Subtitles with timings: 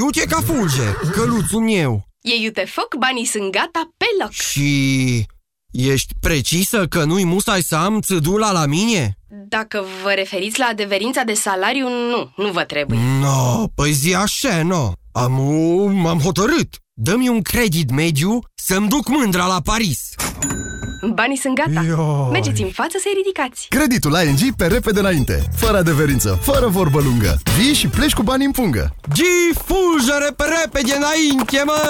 [0.00, 2.08] Iute ca fulge, căluțul meu.
[2.20, 4.30] E iute foc, banii sunt gata pe loc.
[4.30, 5.26] Și
[5.70, 9.18] ești precisă că nu-i musai să am țădula la mine?
[9.28, 12.98] Dacă vă referiți la adeverința de salariu, nu, nu vă trebuie.
[13.20, 14.92] No, păi zi așa, no.
[15.12, 15.32] Am,
[15.92, 16.83] m-am hotărât.
[16.96, 20.14] Dă-mi un credit mediu să-mi duc mândra la Paris.
[21.12, 21.84] Banii sunt gata.
[21.86, 22.28] Ioi.
[22.32, 23.66] Mergeți în față să-i ridicați.
[23.68, 27.38] Creditul ING pe repede înainte, fără adeverință, fără vorbă lungă.
[27.58, 28.96] Vii și pleci cu bani în pungă.
[29.14, 31.82] Gi fulgere pe repede înainte, mă!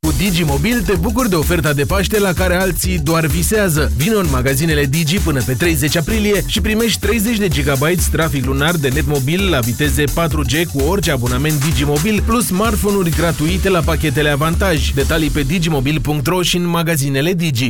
[0.00, 3.92] Cu Digimobil te bucuri de oferta de Paște la care alții doar visează.
[3.96, 8.74] Vino în magazinele Digi până pe 30 aprilie și primești 30 de GB trafic lunar
[8.74, 14.28] de net mobil la viteze 4G cu orice abonament Digimobil plus smartphone-uri gratuite la pachetele
[14.28, 14.90] avantaj.
[14.90, 17.68] Detalii pe digimobil.ro și în magazinele Digi.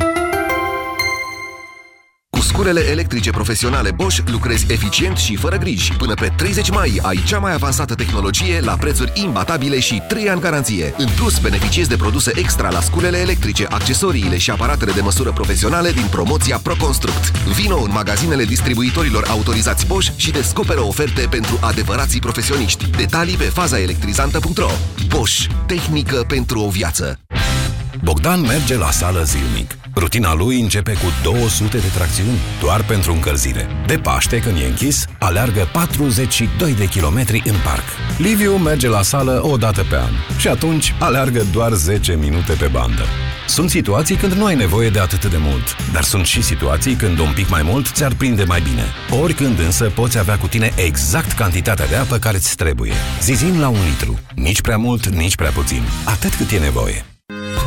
[2.37, 5.93] Cu sculele electrice profesionale Bosch lucrezi eficient și fără griji.
[5.93, 10.41] Până pe 30 mai ai cea mai avansată tehnologie la prețuri imbatabile și 3 ani
[10.41, 10.95] garanție.
[10.97, 15.91] În plus, beneficiezi de produse extra la sculele electrice, accesoriile și aparatele de măsură profesionale
[15.91, 17.31] din promoția ProConstruct.
[17.37, 22.91] Vino în magazinele distribuitorilor autorizați Bosch și descoperă oferte pentru adevărații profesioniști.
[22.91, 24.71] Detalii pe fazaelectrizantă.ro
[25.09, 25.47] Bosch.
[25.67, 27.19] Tehnică pentru o viață.
[28.03, 29.86] Bogdan merge la sală zilnic.
[29.99, 33.69] Rutina lui începe cu 200 de tracțiuni doar pentru încălzire.
[33.87, 37.85] De Paște, când e închis, aleargă 42 de kilometri în parc.
[38.19, 42.67] Liviu merge la sală o dată pe an și atunci aleargă doar 10 minute pe
[42.73, 43.05] bandă.
[43.47, 47.19] Sunt situații când nu ai nevoie de atât de mult, dar sunt și situații când
[47.19, 48.85] un pic mai mult ți-ar prinde mai bine.
[49.23, 52.93] Oricând însă poți avea cu tine exact cantitatea de apă care îți trebuie.
[53.21, 54.19] Zizin la un litru.
[54.35, 55.83] Nici prea mult, nici prea puțin.
[56.05, 57.16] Atât cât e nevoie.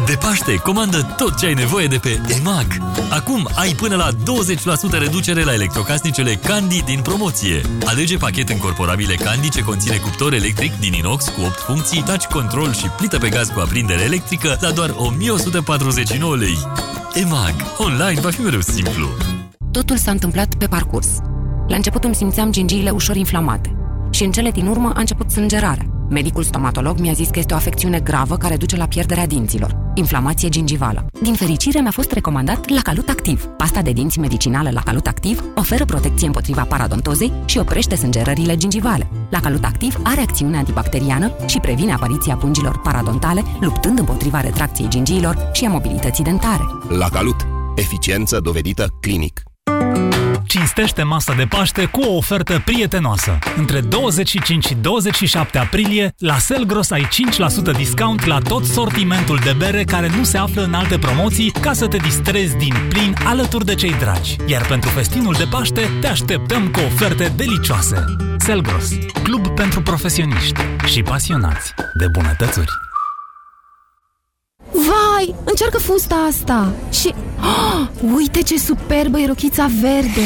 [0.09, 2.67] De Paște, comandă tot ce ai nevoie de pe EMAG.
[3.09, 7.61] Acum ai până la 20% reducere la electrocasnicele Candy din promoție.
[7.85, 12.73] Alege pachet încorporabile Candy ce conține cuptor electric din inox cu 8 funcții, touch control
[12.73, 16.57] și plită pe gaz cu aprindere electrică la doar 1149 lei.
[17.13, 17.53] EMAG.
[17.77, 19.09] Online va fi mereu simplu.
[19.71, 21.07] Totul s-a întâmplat pe parcurs.
[21.67, 23.75] La început îmi simțeam gingiile ușor inflamate
[24.09, 25.98] și în cele din urmă a început sângerarea.
[26.09, 30.49] Medicul stomatolog mi-a zis că este o afecțiune gravă care duce la pierderea dinților, inflamație
[30.49, 31.05] gingivală.
[31.21, 33.45] Din fericire mi-a fost recomandat la Calut Activ.
[33.45, 39.09] Pasta de dinți medicinală la Calut Activ oferă protecție împotriva paradontozei și oprește sângerările gingivale.
[39.29, 45.49] La Calut Activ are acțiune antibacteriană și previne apariția pungilor paradontale, luptând împotriva retracției gingiilor
[45.53, 46.63] și a mobilității dentare.
[46.89, 47.47] La Calut.
[47.75, 49.41] Eficiență dovedită clinic.
[50.49, 53.39] Cinstește masa de Paște cu o ofertă prietenoasă.
[53.57, 57.07] Între 25 și 27 aprilie, la Selgros ai
[57.73, 61.73] 5% discount la tot sortimentul de bere care nu se află în alte promoții ca
[61.73, 64.35] să te distrezi din plin alături de cei dragi.
[64.45, 68.05] Iar pentru festinul de Paște te așteptăm cu oferte delicioase.
[68.37, 68.89] Selgros,
[69.23, 72.88] club pentru profesioniști și pasionați de bunătățuri.
[75.19, 76.71] Vai, încearcă fusta asta.
[76.91, 77.13] Și...
[77.41, 80.21] Oh, uite ce superbă e rochița verde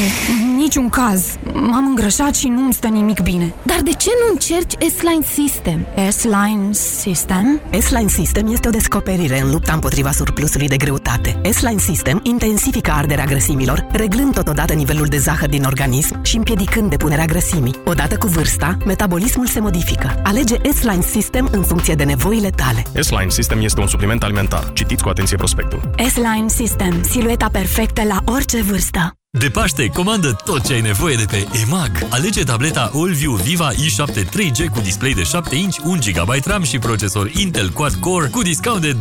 [0.64, 5.24] Niciun caz M-am îngrășat și nu-mi stă nimic bine Dar de ce nu încerci S-Line
[5.32, 5.86] System?
[6.10, 7.60] S-Line System?
[7.80, 13.24] S-Line System este o descoperire în lupta împotriva surplusului de greutate S-Line System intensifică arderea
[13.24, 18.76] grăsimilor Reglând totodată nivelul de zahăr din organism Și împiedicând depunerea grăsimii Odată cu vârsta,
[18.86, 23.86] metabolismul se modifică Alege S-Line System în funcție de nevoile tale S-Line System este un
[23.86, 24.70] supliment alimentar.
[24.72, 25.90] Citiți cu atenție prospectul.
[26.08, 27.02] S-Line System.
[27.02, 29.16] Silueta perfectă la orice vârstă.
[29.38, 32.06] De Paște, comandă tot ce ai nevoie de pe EMAG.
[32.10, 36.78] Alege tableta AllView Viva i7 3G cu display de 7 inch, 1 GB RAM și
[36.78, 38.96] procesor Intel Quad-Core cu discount de 25%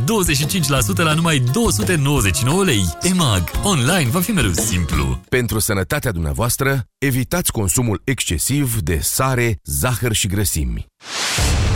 [0.95, 2.85] la numai 299 lei.
[3.01, 3.51] EMAG.
[3.63, 5.21] Online va fi mereu simplu.
[5.29, 10.85] Pentru sănătatea dumneavoastră, evitați consumul excesiv de sare, zahăr și grăsimi.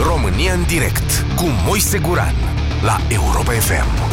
[0.01, 2.35] România în direct cu Moise Guran
[2.81, 4.06] la Europa FM.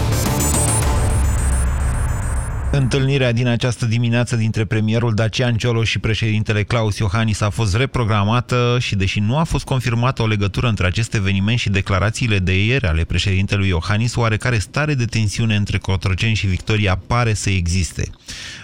[2.77, 8.77] Întâlnirea din această dimineață dintre premierul Dacian Ciolo și președintele Claus Iohannis a fost reprogramată
[8.81, 12.87] și deși nu a fost confirmată o legătură între acest eveniment și declarațiile de ieri
[12.87, 18.11] ale președintelui Iohannis, oarecare stare de tensiune între Cotroceni și Victoria pare să existe.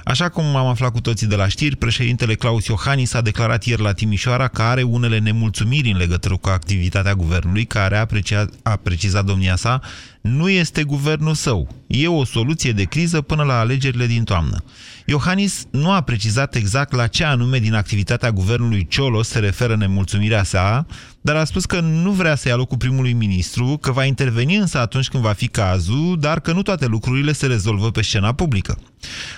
[0.04, 3.82] Așa cum am aflat cu toții de la știri, președintele Claus Iohannis a declarat ieri
[3.82, 8.76] la Timișoara că are unele nemulțumiri în legătură cu activitatea guvernului, care a, precia, a
[8.76, 9.80] precizat domnia sa,
[10.20, 11.68] nu este guvernul său.
[11.86, 14.64] E o soluție de criză până la alegerile din toamnă.
[15.04, 20.42] Iohannis nu a precizat exact la ce anume din activitatea guvernului Ciolo se referă nemulțumirea
[20.42, 20.86] sa,
[21.20, 24.78] dar a spus că nu vrea să ia locul primului ministru, că va interveni însă
[24.78, 28.78] atunci când va fi cazul, dar că nu toate lucrurile se rezolvă pe scena publică.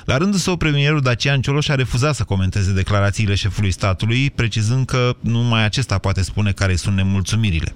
[0.04, 5.16] La rândul său, premierul Dacian Cioloș a refuzat să comenteze declarațiile șefului statului, precizând că
[5.20, 7.74] numai acesta poate spune care sunt nemulțumirile.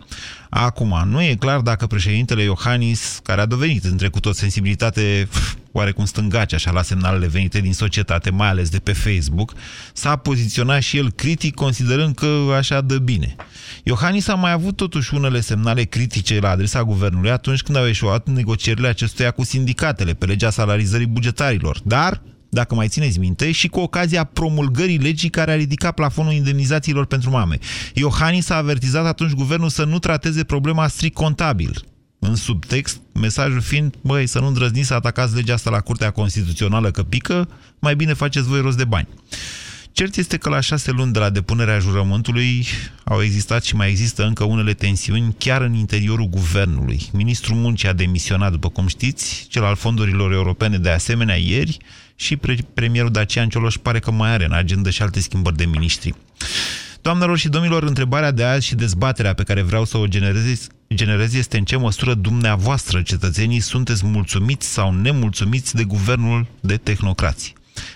[0.50, 5.28] Acum, nu e clar dacă președintele Iohannis, care a dovedit în trecut o sensibilitate
[5.72, 9.52] oarecum stângace așa la semnalele venite din societate, mai ales de pe Facebook,
[9.93, 13.37] s-a poziționat și el critic, considerând că așa dă bine.
[13.82, 18.26] Iohannis a mai avut totuși unele semnale critice la adresa guvernului atunci când au eșuat
[18.28, 21.81] negocierile acestuia cu sindicatele pe legea salarizării bugetarilor.
[21.84, 22.20] Dar
[22.56, 27.31] dacă mai țineți minte, și cu ocazia promulgării legii care a ridicat plafonul indemnizațiilor pentru
[27.31, 27.58] mame.
[27.94, 31.85] Iohannis a avertizat atunci guvernul să nu trateze problema strict contabil.
[32.19, 36.91] În subtext, mesajul fiind, băi, să nu îndrăzniți să atacați legea asta la Curtea Constituțională
[36.91, 37.49] că pică,
[37.79, 39.08] mai bine faceți voi rost de bani.
[39.93, 42.67] Cert este că la șase luni de la depunerea jurământului
[43.05, 47.00] au existat și mai există încă unele tensiuni chiar în interiorul guvernului.
[47.12, 51.79] Ministrul Muncii a demisionat, după cum știți, cel al fondurilor europene de asemenea ieri
[52.17, 55.65] și pre premierul Dacian Cioloș pare că mai are în agenda și alte schimbări de
[55.65, 56.15] miniștri.
[57.03, 61.35] Doamnelor și domnilor, întrebarea de azi și dezbaterea pe care vreau să o generez, generez
[61.35, 67.55] este în ce măsură dumneavoastră, cetățenii, sunteți mulțumiți sau nemulțumiți de guvernul de tehnocrații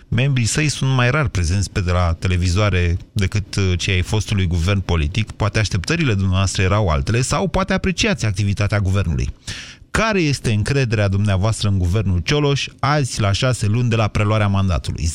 [0.08, 4.46] membrii săi sunt mai rar prezenți pe de la televizoare decât uh, cei ai fostului
[4.46, 9.28] guvern politic, poate așteptările dumneavoastră erau altele sau poate apreciați activitatea guvernului.
[9.90, 15.04] Care este încrederea dumneavoastră în guvernul Cioloș azi la șase luni de la preluarea mandatului?
[15.04, 15.10] 0372069599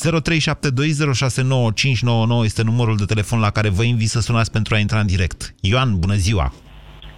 [2.44, 5.54] este numărul de telefon la care vă invit să sunați pentru a intra în direct.
[5.60, 6.52] Ioan, bună ziua!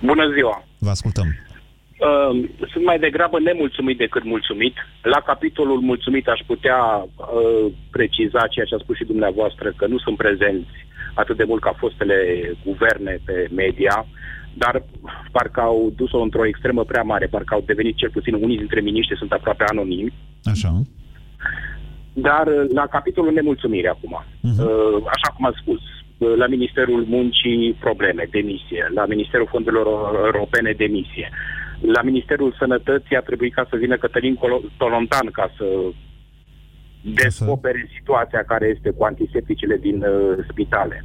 [0.00, 0.64] Bună ziua!
[0.78, 1.26] Vă ascultăm!
[1.26, 4.74] Uh, sunt mai degrabă nemulțumit decât mulțumit.
[5.02, 9.98] La capitolul mulțumit aș putea uh, preciza ceea ce a spus și dumneavoastră, că nu
[9.98, 12.16] sunt prezenți atât de mult ca fostele
[12.64, 14.06] guverne pe media,
[14.58, 14.82] dar
[15.32, 19.16] parcă au dus-o într-o extremă prea mare, parcă au devenit cel puțin unii dintre miniștri
[19.16, 20.12] sunt aproape anonimi.
[20.44, 20.82] Așa.
[22.12, 25.04] Dar uh, la capitolul nemulțumire acum, uh-huh.
[25.14, 25.80] așa cum am spus,
[26.18, 29.86] uh, la Ministerul Muncii probleme, demisie, la Ministerul Fondurilor
[30.24, 31.30] Europene demisie,
[31.80, 34.38] la Ministerul Sănătății a trebuit ca să vină Cătălin
[34.76, 35.64] Tolontan ca să
[37.14, 41.04] descopere situația care este cu antisepticele din uh, spitale.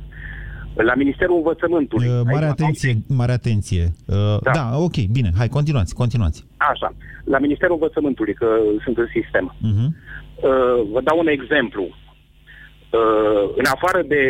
[0.75, 2.08] La Ministerul Învățământului.
[2.08, 3.84] Uh, mare atenție, mare atenție.
[4.08, 4.52] Uh, da.
[4.52, 6.46] da, ok, bine, hai, continuați, continuați.
[6.58, 6.94] Așa.
[7.24, 8.48] La Ministerul Învățământului, că
[8.84, 9.56] sunt în sistem.
[9.56, 9.90] Uh-huh.
[10.36, 11.84] Uh, vă dau un exemplu.
[11.84, 14.22] Uh, în afară de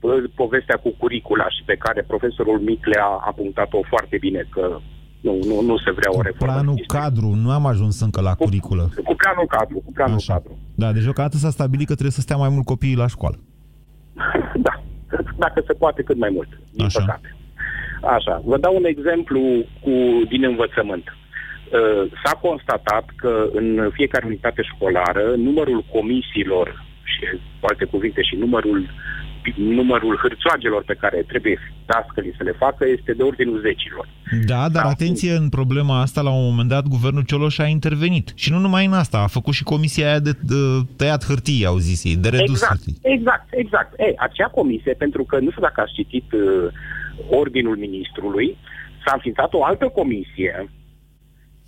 [0.00, 4.80] uh, povestea cu curicula și pe care profesorul Micle a, a punctat-o foarte bine, că
[5.20, 6.52] nu, nu, nu se vrea o reformă.
[6.52, 8.90] Planul cadru, nu am ajuns încă la cu, curiculă.
[9.04, 10.32] Cu planul cadru, cu planul Așa.
[10.32, 10.58] cadru.
[10.74, 13.38] Da, deci deocamdată s-a stabilit că trebuie să stea mai mult copiii la școală.
[15.38, 17.00] Da, dacă se poate cât mai mult, din Așa.
[17.00, 17.36] păcate.
[18.02, 19.40] Așa, vă dau un exemplu
[19.80, 19.90] cu,
[20.28, 21.06] din învățământ.
[21.08, 27.20] Uh, s-a constatat că în fiecare unitate școlară numărul comisiilor și,
[27.60, 28.90] cu alte cuvinte, și numărul
[29.56, 34.08] numărul hârțoagelor pe care trebuie dascălii să le facă este de ordinul zecilor.
[34.46, 34.88] Da, dar da.
[34.88, 38.32] atenție, în problema asta, la un moment dat, guvernul Cioloș a intervenit.
[38.34, 40.54] Și nu numai în asta, a făcut și comisia aia de, de
[40.96, 42.98] tăiat hârtii, au zis ei, de redus exact, hârtii.
[43.02, 43.98] Exact, exact.
[43.98, 46.72] Ei, acea comisie, pentru că nu știu dacă ați citit uh,
[47.30, 48.56] ordinul ministrului,
[49.04, 50.70] s-a înființat o altă comisie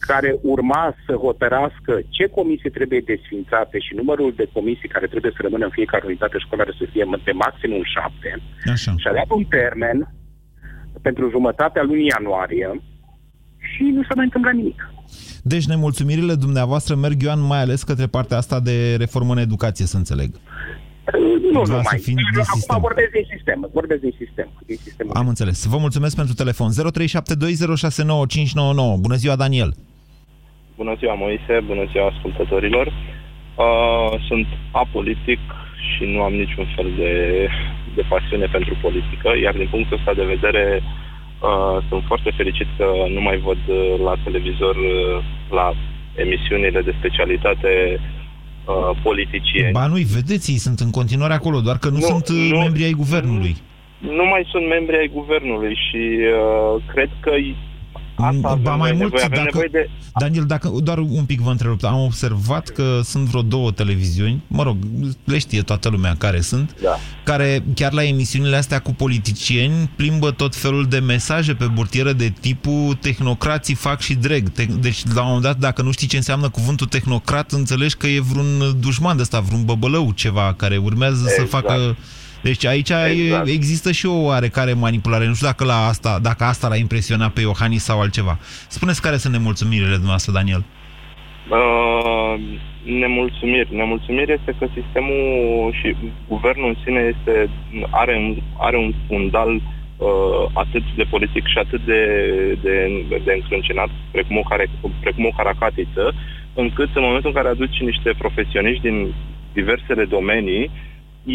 [0.00, 5.40] care urma să hotărască ce comisii trebuie desfințate și numărul de comisii care trebuie să
[5.42, 8.30] rămână în fiecare unitate școlară să fie de maximum șapte.
[8.72, 8.94] Așa.
[8.96, 10.14] Și a dat un termen
[11.02, 12.80] pentru jumătatea lunii ianuarie
[13.70, 14.90] și nu s-a mai întâmplat nimic.
[15.42, 19.96] Deci nemulțumirile dumneavoastră merg, Ioan, mai ales către partea asta de reformă în educație, să
[19.96, 20.30] înțeleg.
[21.52, 21.98] Nu nu mai.
[21.98, 22.80] Fiind de Acum sistem.
[22.80, 23.68] vorbesc din sistem.
[23.72, 24.48] Vorbesc din sistem.
[24.66, 25.64] Din sistemul Am înțeles.
[25.64, 26.70] Vă mulțumesc pentru telefon.
[26.72, 26.74] 0372069599.
[29.00, 29.74] Bună ziua, Daniel.
[30.82, 32.86] Bună ziua, Moise, bună ziua ascultătorilor.
[32.86, 35.42] Uh, sunt apolitic
[35.88, 37.12] și nu am niciun fel de,
[37.94, 42.86] de pasiune pentru politică, iar din punctul ăsta de vedere uh, sunt foarte fericit că
[43.16, 43.60] nu mai văd
[44.06, 45.72] la televizor, uh, la
[46.24, 49.72] emisiunile de specialitate uh, politicieni.
[49.72, 52.58] Ba nu-i vedeți, ei sunt în continuare acolo, doar că nu, nu sunt uh, nu,
[52.58, 53.54] membri ai guvernului.
[53.98, 57.32] Nu mai sunt membri ai guvernului și uh, cred că
[58.22, 59.90] Asta ba mai mult, nevoie, avem dacă, nevoie de...
[60.18, 64.62] Daniel, dacă, doar un pic vă întrerup, am observat că sunt vreo două televiziuni, mă
[64.62, 64.76] rog,
[65.24, 66.96] le știe toată lumea care sunt, Da.
[67.24, 72.32] care chiar la emisiunile astea cu politicieni plimbă tot felul de mesaje pe burtieră de
[72.40, 74.48] tipul tehnocrații fac și dreg.
[74.48, 78.06] Te- Deci, la un moment dat, dacă nu știi ce înseamnă cuvântul tehnocrat, înțelegi că
[78.06, 81.50] e vreun dușman de ăsta, vreun băbălău ceva care urmează să Exact.
[81.50, 81.96] facă...
[82.42, 83.46] Deci aici Exact.
[83.46, 85.26] e, există și o oarecare manipulare.
[85.26, 88.38] Nu știu dacă, la asta, dacă asta l-a impresionat pe Iohannis sau altceva.
[88.68, 90.64] Spuneți care sunt nemulțumirile dumneavoastră, Daniel?
[91.48, 92.34] Uh,
[92.84, 93.74] nemulțumiri.
[93.74, 95.96] Nemulțumiri este că sistemul și
[96.28, 97.50] guvernul în sine este,
[97.90, 102.02] are, un, are un fundal uh, atât de politic și atât de,
[102.62, 102.74] de,
[103.24, 104.66] de încrâncenat, precum o, care,
[105.00, 106.14] precum o caracatiță,
[106.54, 109.14] încât în momentul în care aduci niște profesioniști din
[109.52, 110.70] diversele domenii,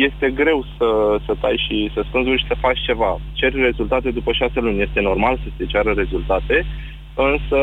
[0.10, 0.88] este greu să,
[1.26, 3.12] să tai și să spânzuri și să faci ceva.
[3.34, 4.82] Ceri rezultate după șase luni.
[4.82, 6.66] Este normal să se ceară rezultate,
[7.32, 7.60] însă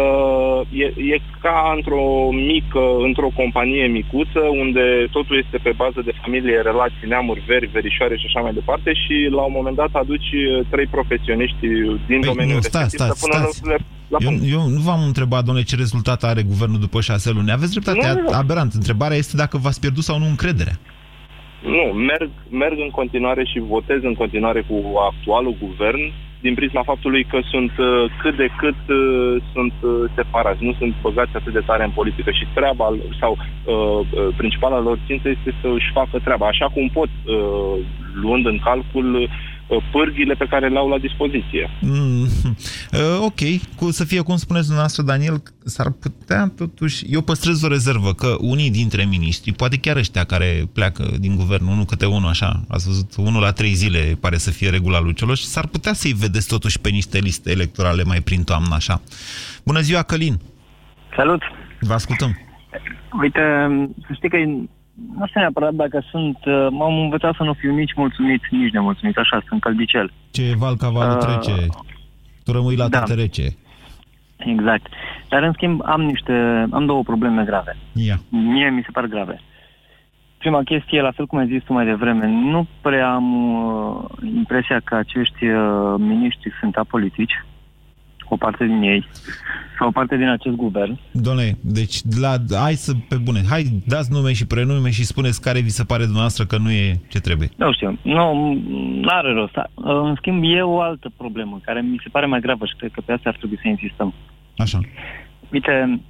[0.83, 0.85] e,
[1.15, 2.05] e ca într-o
[2.53, 8.17] mică, într-o companie micuță, unde totul este pe bază de familie, relații, neamuri, veri, verișoare
[8.17, 11.67] și așa mai departe și la un moment dat aduci uh, trei profesioniști
[12.11, 13.61] din Păi, domeniul nu, stați, respectiv stați, să pună stați.
[13.61, 13.79] lucrurile
[14.13, 14.53] la Eu, punct.
[14.57, 17.51] eu nu v-am întrebat, domnule, ce rezultat are guvernul după șase luni.
[17.53, 18.37] Aveți dreptate, Nu, nu, nu.
[18.43, 18.73] aberant.
[18.73, 20.77] Întrebarea este dacă v-ați pierdut sau nu încrederea.
[21.63, 24.77] Nu, merg, merg în continuare și votez în continuare cu
[25.11, 30.65] actualul guvern din prisma faptului că sunt uh, cât de cât uh, sunt uh, separați,
[30.65, 32.87] nu sunt băgați atât de tare în politică și treaba
[33.21, 37.75] sau uh, uh, principala lor țintă este să își facă treaba, așa cum pot, uh,
[38.23, 39.29] luând în calcul uh,
[39.93, 41.71] pârghile pe care le au la dispoziție.
[41.81, 42.23] Mm,
[42.93, 43.41] uh, ok,
[43.77, 47.05] cu, să fie cum spuneți dumneavoastră, Daniel, s-ar putea totuși...
[47.09, 51.67] Eu păstrez o rezervă că unii dintre miniștri, poate chiar ăștia care pleacă din guvern,
[51.67, 55.15] unul câte unul așa, ați văzut, unul la trei zile pare să fie regula lui
[55.15, 59.03] Cioloș, s-ar putea să-i vedeți totuși pe niște liste electorale mai prin toamnă, așa.
[59.65, 60.41] Bună ziua, Călin!
[61.17, 61.43] Salut!
[61.81, 62.39] Vă ascultăm!
[63.21, 63.41] Uite,
[64.07, 64.37] să știi că
[65.19, 66.39] nu știu neapărat dacă sunt...
[66.45, 69.17] uh, M-am învățat să nu fiu nici mulțumit, nici nemulțumit.
[69.17, 70.13] Așa, sunt căldicel.
[70.31, 71.67] Ce val cavalul Uh, trece,
[72.45, 72.97] tu rămâi la da.
[72.99, 73.47] toate rece.
[74.37, 74.87] Exact.
[75.29, 76.67] Dar, în schimb, am niște...
[76.71, 77.77] Am două probleme grave.
[77.93, 78.17] Ia.
[78.29, 79.41] Mie mi se par grave.
[80.39, 84.05] Prima chestie, la fel cum ai zis tu mai devreme, nu prea am uh,
[84.37, 87.45] impresia că acești uh, miniștri sunt apolitici,
[88.33, 89.09] o parte din ei,
[89.79, 90.99] sau o parte din acest guvern.
[91.11, 92.33] Doamne, deci la,
[92.65, 96.03] hai să, pe bune, hai dați nume și prenume și spuneți care vi se pare
[96.03, 97.49] dumneavoastră că nu e ce trebuie.
[97.57, 99.57] Nu știu, nu are rost.
[99.75, 103.01] În schimb, e o altă problemă care mi se pare mai gravă și cred că
[103.01, 104.15] pe asta ar trebui să insistăm.
[104.57, 104.79] Așa.
[105.53, 106.01] Uite,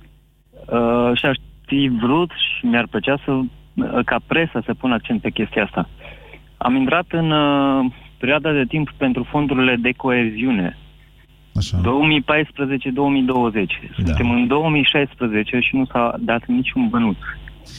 [0.53, 1.37] uh, și aș
[1.67, 5.89] fi vrut și mi-ar plăcea să, uh, ca presa să pună accent pe chestia asta.
[6.57, 10.79] Am intrat în uh, perioada de timp pentru fondurile de coeziune.
[11.57, 11.81] Așa.
[11.81, 11.83] 2014-2020.
[13.95, 17.17] Suntem în 2016 și nu s-a dat niciun bănuț.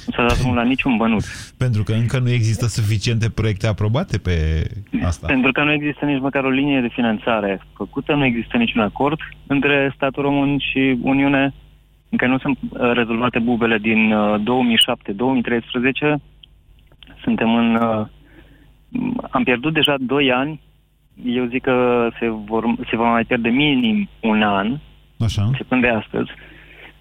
[0.05, 1.25] Nu s-a dat drumul la niciun bănuț.
[1.63, 4.63] Pentru că încă nu există suficiente proiecte aprobate pe
[5.03, 5.27] asta.
[5.27, 9.19] Pentru că nu există nici măcar o linie de finanțare făcută, nu există niciun acord
[9.47, 11.53] între statul român și Uniune,
[12.09, 14.43] încă nu sunt uh, rezolvate bubele din uh, 2007-2013.
[17.23, 17.75] Suntem în...
[17.75, 18.05] Uh,
[19.31, 20.61] am pierdut deja 2 ani.
[21.25, 24.77] Eu zic că se, vor, se va mai pierde minim un an,
[25.19, 25.43] Așa.
[25.43, 26.29] începând de astăzi.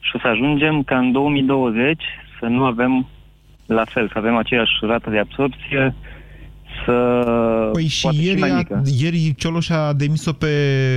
[0.01, 2.03] Și o să ajungem ca în 2020
[2.41, 3.07] să nu avem
[3.67, 5.95] la fel, să avem aceeași rată de absorpție,
[6.85, 6.93] să...
[7.73, 8.83] Păi și poate ieri, mai a, mică.
[8.99, 10.47] ieri Cioloș a demis-o pe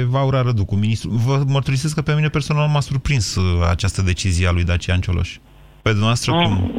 [0.09, 1.09] Vaura Răducu, ministru.
[1.09, 5.37] Vă mărturisesc că pe mine personal m-a surprins uh, această decizie a lui Dacian Cioloș.
[5.81, 6.43] Pe dumneavoastră Mm.
[6.43, 6.71] cum?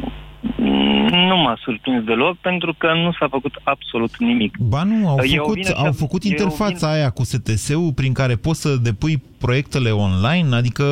[1.29, 4.57] Nu m-a surprins deloc, pentru că nu s-a făcut absolut nimic.
[4.57, 7.09] Ba nu, au E o făcut, vină și au a- făcut e o interfața aia
[7.09, 10.83] cu STS-ul prin care poți să depui proiectele online, adică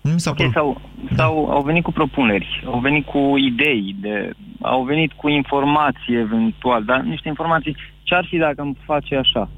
[0.00, 0.52] nu mi s-a Ok, părut...
[0.52, 0.80] sau,
[1.16, 3.18] sau au venit cu propuneri, au venit cu
[3.52, 8.76] idei, de, au venit cu informații eventual, dar niște informații ce ar fi dacă îmi
[8.84, 9.48] face așa.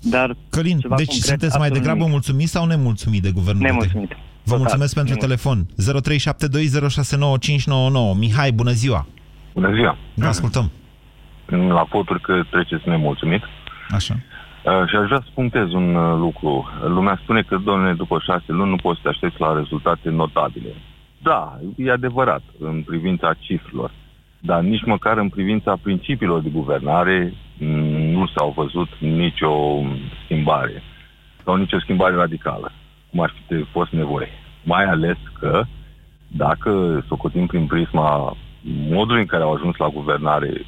[0.00, 2.12] Dar Călin, ceva deci concret, sunteți mai absolut degrabă nimic.
[2.12, 4.08] mulțumit sau nemulțumit de guvernul Nemulțumit.
[4.08, 4.22] Bătăi?
[4.44, 5.24] Vă Total, mulțumesc pentru nemulțumit.
[5.24, 5.66] telefon.
[8.14, 8.18] 0372069599.
[8.18, 9.06] Mihai, bună ziua!
[9.54, 9.96] Bună ziua!
[10.14, 10.70] Vă ascultăm.
[11.46, 13.42] La voturi că treceți nemulțumit.
[13.90, 14.14] Așa.
[14.64, 16.68] Uh, și aș vrea să punctez un uh, lucru.
[16.86, 20.74] Lumea spune că, domnule, după șase luni nu poți să te aștepți la rezultate notabile.
[21.22, 23.90] Da, e adevărat în privința cifrelor,
[24.40, 27.64] dar nici măcar în privința principiilor de guvernare m,
[28.12, 29.82] nu s-au văzut nicio
[30.24, 30.82] schimbare
[31.44, 32.72] sau nicio schimbare radicală,
[33.12, 34.28] cum ar fi fost nevoie.
[34.64, 35.64] Mai ales că,
[36.26, 38.36] dacă socotim prin prisma
[38.88, 40.64] modului în care au ajuns la guvernare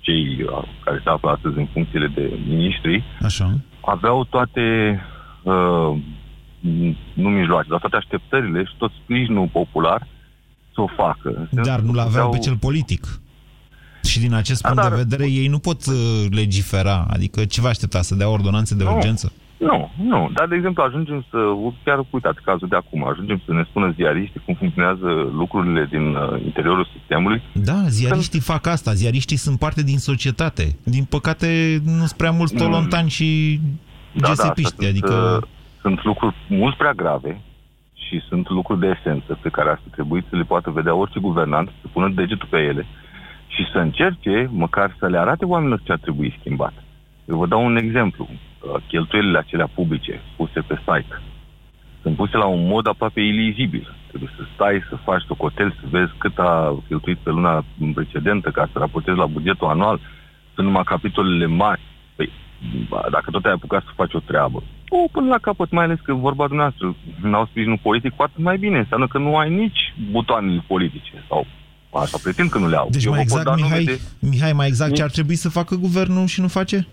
[0.00, 3.58] cei uh, care se află astăzi în funcțiile de miniștri, Așa.
[3.80, 5.00] aveau toate
[5.42, 5.98] uh,
[7.12, 10.06] nu mijloace, dar toate așteptările și tot sprijinul popular
[10.74, 11.48] să o facă.
[11.50, 13.20] Dar nu l-aveau pe cel politic.
[14.02, 14.90] Și din acest punct dar...
[14.90, 17.06] de vedere, ei nu pot uh, legifera.
[17.10, 18.02] Adică ce vă aștepta?
[18.02, 19.32] Să dea ordonanțe de nu, urgență?
[19.58, 20.30] Nu, nu.
[20.34, 21.38] Dar, de exemplu, ajungem să...
[21.84, 23.08] Chiar uitați cazul de acum.
[23.08, 27.42] Ajungem să ne spună ziariștii cum funcționează lucrurile din uh, interiorul sistemului.
[27.52, 28.92] Da, ziariștii fac asta.
[28.92, 30.76] Ziariștii sunt parte din societate.
[30.84, 33.08] Din păcate, nu sunt prea mulți tolontani mm.
[33.08, 33.60] și
[34.12, 34.82] da, gesepiști.
[34.82, 35.12] Da, adică...
[35.12, 35.48] Sunt, uh,
[35.80, 37.40] sunt lucruri mult prea grave
[37.94, 41.68] și sunt lucruri de esență pe care ar trebui să le poată vedea orice guvernant,
[41.80, 42.86] să pună degetul pe ele
[43.46, 46.72] și să încerce măcar să le arate oamenilor ce ar trebui schimbat.
[47.24, 48.28] Eu vă dau un exemplu.
[48.60, 51.20] Uh, cheltuielile acelea publice puse pe site
[52.02, 53.94] sunt puse la un mod aproape ilizibil.
[54.08, 58.68] Trebuie să stai, să faci socotel, să vezi cât a cheltuit pe luna precedentă ca
[58.72, 60.00] să raportezi la bugetul anual.
[60.54, 61.80] Sunt numai capitolele mari.
[62.16, 62.30] Păi,
[63.10, 66.14] dacă tot ai apucat să faci o treabă, o până la capăt, mai ales că
[66.14, 68.78] vorba dumneavoastră n-au sprijinul politic, cu atât mai bine.
[68.78, 71.46] Înseamnă că nu ai nici butoanele politice sau
[71.92, 72.88] Asta pretind că nu le au.
[72.90, 74.00] Deci Eu mai exact, Mihai, de...
[74.18, 76.86] Mihai, mai exact ce ar trebui să facă guvernul și nu face?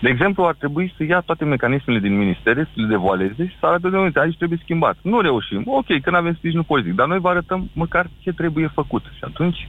[0.00, 3.66] De exemplu, ar trebui să ia toate mecanismele din ministere, să le devoaleze și să
[3.66, 4.96] arate de unde aici trebuie schimbat.
[5.02, 5.62] Nu reușim.
[5.66, 9.02] Ok, că nu avem sprijinul politic, dar noi vă arătăm măcar ce trebuie făcut.
[9.02, 9.68] Și atunci,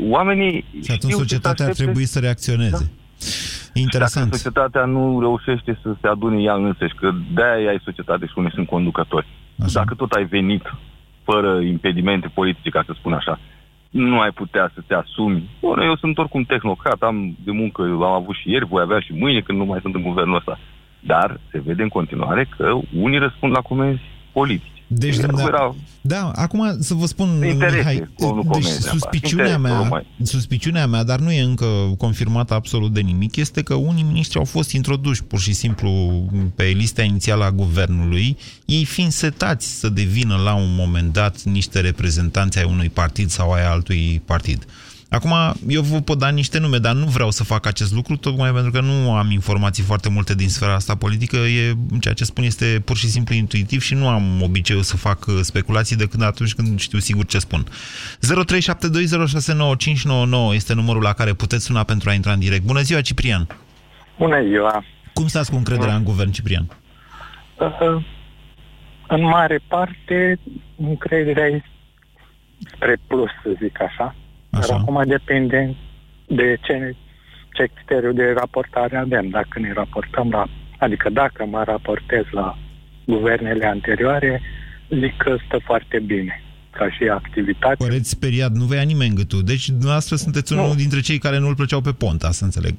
[0.00, 2.70] oamenii Și atunci societatea ar trebui să reacționeze.
[2.70, 3.80] Da.
[3.80, 4.24] Interesant.
[4.24, 8.50] Dacă societatea nu reușește să se adune ea însăși, că de-aia ai societate și unii
[8.54, 9.26] sunt conducători.
[9.62, 9.72] Așa.
[9.72, 10.62] Dacă tot ai venit
[11.24, 13.38] fără impedimente politice, ca să spun așa,
[13.90, 15.50] nu ai putea să te asumi.
[15.60, 19.12] Bun, eu sunt oricum tehnocrat, am de muncă, am avut și ieri, voi avea și
[19.12, 20.58] mâine când nu mai sunt în guvernul ăsta.
[21.00, 24.02] Dar se vede în continuare că unii răspund la comenzi
[24.32, 24.77] politici.
[24.90, 25.74] Deci, da, era...
[26.00, 28.08] da, acum să vă spun, Mihai,
[28.52, 31.66] deci suspiciunea mea, suspiciunea mea, dar nu e încă
[31.98, 35.90] confirmată absolut de nimic, este că unii miniștri au fost introduși pur și simplu
[36.54, 41.80] pe lista inițială a guvernului, ei fiind setați să devină la un moment dat niște
[41.80, 44.66] reprezentanți ai unui partid sau ai altui partid.
[45.10, 45.32] Acum,
[45.68, 48.70] eu vă pot da niște nume, dar nu vreau să fac acest lucru, tocmai pentru
[48.70, 51.36] că nu am informații foarte multe din sfera asta politică.
[51.36, 55.26] E, ceea ce spun este pur și simplu intuitiv și nu am obiceiul să fac
[55.26, 57.64] uh, speculații decât atunci când știu sigur ce spun.
[57.64, 57.68] 0372069599
[60.54, 62.62] este numărul la care puteți suna pentru a intra în direct.
[62.62, 63.46] Bună ziua, Ciprian!
[64.18, 64.84] Bună ziua!
[65.12, 66.66] Cum stați cu încrederea în guvern, Ciprian?
[67.58, 68.04] Uh,
[69.08, 70.38] în mare parte,
[70.76, 71.62] încrederea e
[72.74, 74.14] spre plus, să zic așa.
[74.58, 74.66] Așa.
[74.68, 75.76] Dar acum depinde
[76.26, 76.94] de ce,
[77.52, 79.28] ce criteriu de raportare avem.
[79.28, 80.46] Dacă ne raportăm la...
[80.78, 82.58] Adică dacă mă raportez la
[83.06, 84.42] guvernele anterioare,
[84.88, 87.84] zic că stă foarte bine ca și activitate.
[87.84, 89.42] Păreți speriat, nu vă ia nimeni gâtul.
[89.42, 90.74] Deci dumneavoastră sunteți unul nu.
[90.74, 92.74] dintre cei care nu îl plăceau pe Ponta, să înțeleg.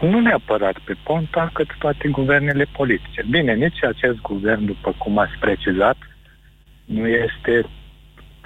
[0.00, 3.24] Nu neapărat pe Ponta, cât toate guvernele politice.
[3.30, 5.96] Bine, nici acest guvern, după cum ați precizat,
[6.84, 7.66] nu este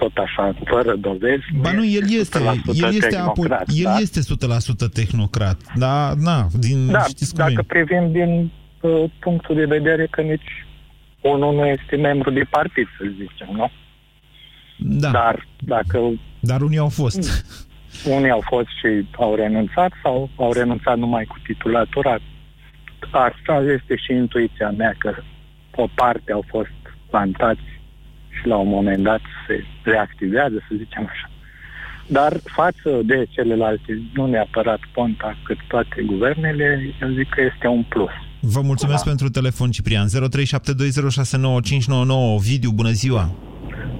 [0.01, 1.43] tot așa, fără dovezi.
[1.61, 2.39] Ba nu, el este,
[2.73, 3.97] el este, apo- el da?
[3.97, 4.19] este
[4.87, 7.73] 100% tehnocrat, da, na, din, da, știți cum dacă e.
[7.73, 10.51] privim din uh, punctul de vedere că nici
[11.21, 13.71] unul nu este membru de partid, să zicem, nu?
[14.77, 15.09] Da.
[15.09, 15.99] Dar dacă...
[16.39, 17.47] Dar unii au fost.
[18.05, 22.17] Unii au fost și au renunțat sau au renunțat numai cu titulatura.
[23.11, 25.15] Asta este și intuiția mea, că
[25.75, 26.77] o parte au fost
[27.09, 27.70] plantați
[28.41, 31.29] și la un moment dat se reactivează, să zicem așa.
[32.07, 37.83] Dar față de celelalte, nu neapărat Ponta, cât toate guvernele, eu zic că este un
[37.83, 38.09] plus.
[38.39, 39.09] Vă mulțumesc da.
[39.09, 40.07] pentru telefon, Ciprian.
[40.07, 40.11] 0372069599.
[42.35, 43.31] Ovidiu, bună ziua!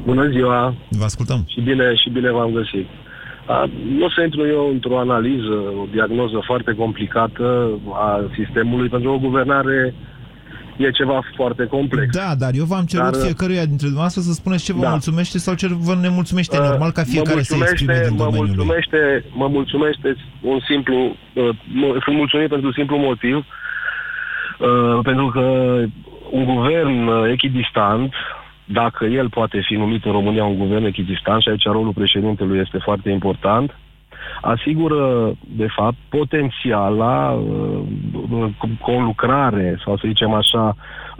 [0.05, 0.75] Bună ziua!
[0.89, 1.43] Vă ascultăm!
[1.47, 2.87] Și bine, și bine v-am găsit.
[3.97, 9.19] Nu o să intru eu într-o analiză, o diagnoză foarte complicată a sistemului, pentru o
[9.19, 9.93] guvernare
[10.77, 12.15] e ceva foarte complex.
[12.15, 14.89] Da, dar eu v-am cerut dar, fiecăruia dintre dumneavoastră să spuneți ce vă da.
[14.89, 16.57] mulțumește sau ce vă nemulțumește.
[16.57, 21.49] Uh, Normal ca fiecare să exprime din mă mulțumește, mă mulțumește un simplu, uh,
[22.03, 25.41] sunt mulțumit pentru simplu motiv, uh, pentru că
[26.31, 28.13] un guvern uh, echidistant,
[28.65, 32.77] dacă el poate fi numit în România un guvern echidistant, și aici rolul președintelui este
[32.77, 33.75] foarte important,
[34.41, 37.79] asigură, de fapt, potențiala uh,
[38.81, 40.75] conlucrare, sau să zicem așa,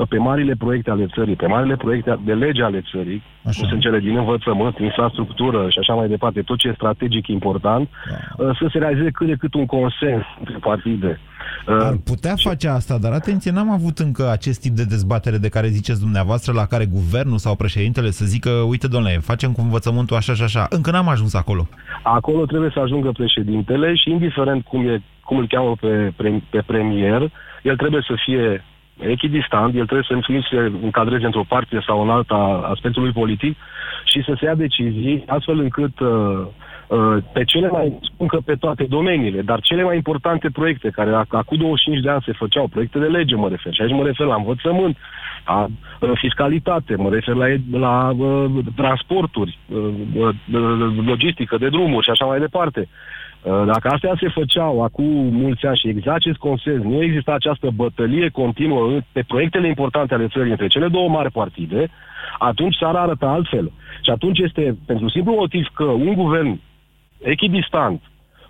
[0.09, 3.59] pe marile proiecte ale țării, pe marile proiecte de lege ale țării, așa.
[3.59, 7.89] cum sunt cele din învățământ, infrastructură și așa mai departe, tot ce e strategic important,
[8.09, 8.43] da.
[8.45, 11.19] Uh, să se realizeze cât de cât un consens între partide.
[11.67, 15.49] Uh, Ar putea face asta, dar atenție, n-am avut încă acest tip de dezbatere de
[15.49, 20.15] care ziceți dumneavoastră, la care guvernul sau președintele să zică, uite, domnule, facem cu învățământul
[20.15, 20.65] așa și așa.
[20.69, 21.67] Încă n-am ajuns acolo.
[22.03, 26.13] Acolo trebuie să ajungă președintele și indiferent cum, e, cum îl cheamă pe,
[26.49, 27.31] pe premier,
[27.63, 28.63] el trebuie să fie
[28.97, 32.35] echidistant, el trebuie să nu se încadreze într-o parte sau în alta
[32.69, 33.57] a spectrului politic
[34.05, 36.47] și să se ia decizii astfel încât uh, uh,
[37.33, 41.29] pe cele mai, spun că pe toate domeniile, dar cele mai importante proiecte care ac-
[41.29, 44.27] acum 25 de ani se făceau, proiecte de lege mă refer, și aici mă refer
[44.27, 44.97] la învățământ,
[45.45, 45.67] la
[45.99, 49.77] uh, fiscalitate, mă refer la, la uh, transporturi, uh,
[50.17, 50.35] uh,
[51.05, 52.87] logistică de drumuri și așa mai departe.
[53.41, 57.69] Uh, Dacă astea se făceau acum mulți ani și exact acest consens, nu exista această
[57.75, 61.89] bătălie continuă în- pe proiectele importante ale țării între cele două mari partide,
[62.39, 63.71] atunci țara arătă altfel.
[64.03, 66.59] Și atunci este pentru simplu motiv că un guvern
[67.21, 68.01] echidistant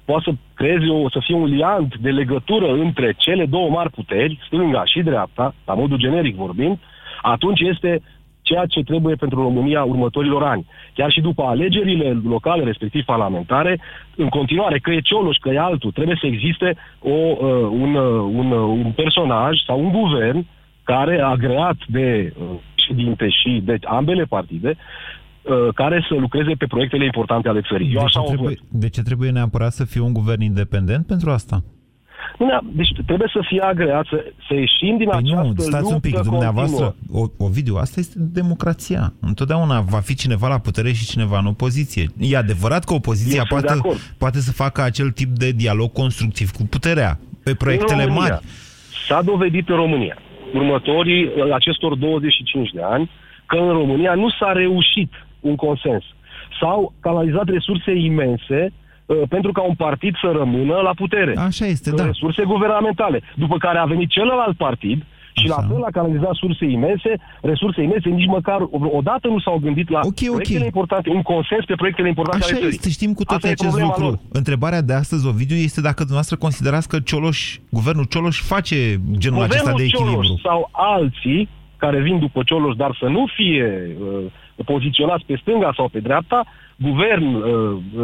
[0.06, 4.40] poate să creeze o, să fie un liant de legătură între cele două mari puteri,
[4.46, 6.78] stânga și dreapta, la modul generic vorbind,
[7.22, 8.02] atunci este
[8.42, 10.66] ceea ce trebuie pentru România următorilor ani.
[10.94, 13.80] Chiar și după alegerile locale, respectiv parlamentare,
[14.16, 17.38] în continuare, că e Cioloș, că e altul, trebuie să existe o, uh,
[17.72, 20.46] un, uh, un, uh, un personaj sau un guvern
[20.84, 25.21] care, agreat de uh, președinte și de ambele partide, uh,
[25.76, 27.88] care să lucreze pe proiectele importante ale țării.
[27.88, 28.34] Eu De ce, așa o văd.
[28.34, 31.64] trebuie, de ce trebuie neapărat să fie un guvern independent pentru asta?
[32.40, 35.94] Nu, da, deci trebuie să fie agreat, să, să ieșim din Păi această nu, stați
[35.94, 37.30] un pic, luptă dumneavoastră, continuă.
[37.38, 39.14] o, Ovidiu, asta este democrația.
[39.20, 42.06] Întotdeauna va fi cineva la putere și cineva în opoziție.
[42.20, 44.00] E adevărat că opoziția Eu sunt de poate, acord.
[44.18, 48.44] poate să facă acel tip de dialog constructiv cu puterea pe proiectele În România mari.
[49.08, 50.18] S-a dovedit în România,
[50.54, 53.10] următorii acestor 25 de ani,
[53.46, 56.04] că în România nu s-a reușit un consens.
[56.60, 58.60] S-au canalizat resurse imense
[59.06, 61.34] uh, pentru ca un partid să rămână la putere.
[61.38, 62.06] Așa este, da.
[62.06, 63.22] Resurse guvernamentale.
[63.36, 68.10] După care a venit celălalt partid și la fel a canalizat surse imense, resurse imense,
[68.10, 70.30] nici măcar odată nu s-au gândit la Ok, ok.
[70.32, 72.76] proiectele importante, un consens pe proiectele importante Așa ale țării.
[72.78, 74.04] este, știm cu toți Asta e acest problema lucru.
[74.06, 74.20] lor.
[74.32, 78.76] Întrebarea de astăzi, Ovidiu, este dacă dumneavoastră considerați că Cioloș, guvernul Cioloș face
[79.18, 80.22] genul acesta de echilibru.
[80.24, 81.50] Cioloș sau alții
[81.84, 83.68] care vin după Cioloș, dar să nu fie
[84.02, 86.40] uh, poziționați pe stânga sau pe dreapta,
[86.88, 87.44] guvern uh,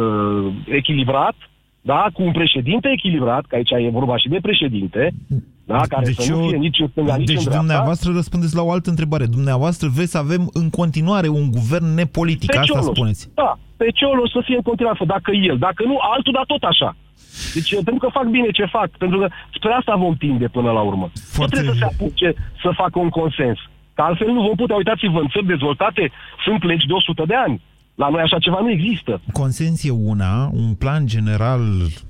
[0.02, 1.36] uh, echilibrat,
[1.80, 5.02] da, cu un președinte echilibrat, că aici e vorba și de președinte,
[5.64, 7.58] da, care Deci să nu eu- fie nici în stânga, nici deci în dreapta.
[7.64, 9.26] dumneavoastră răspundeți la o altă întrebare.
[9.26, 12.50] Dumneavoastră vreți să avem în continuare un guvern nepolitic.
[12.50, 12.94] Pe Asta Cioloș.
[12.96, 13.22] spuneți.
[13.34, 16.96] Da, pe Cioloș să fie în continuare, dacă el, dacă nu, altul, dar tot așa.
[17.54, 20.80] Deci, pentru că fac bine ce fac, pentru că spre asta vom tinde până la
[20.80, 21.10] urmă.
[21.38, 23.58] Nu trebuie să se apuce să facă un consens.
[23.94, 26.10] Că altfel nu vom putea, uitați-vă, în țări dezvoltate
[26.44, 27.60] sunt legi de 100 de ani.
[27.94, 29.20] La noi așa ceva nu există.
[29.32, 31.60] Consens e una, un plan general,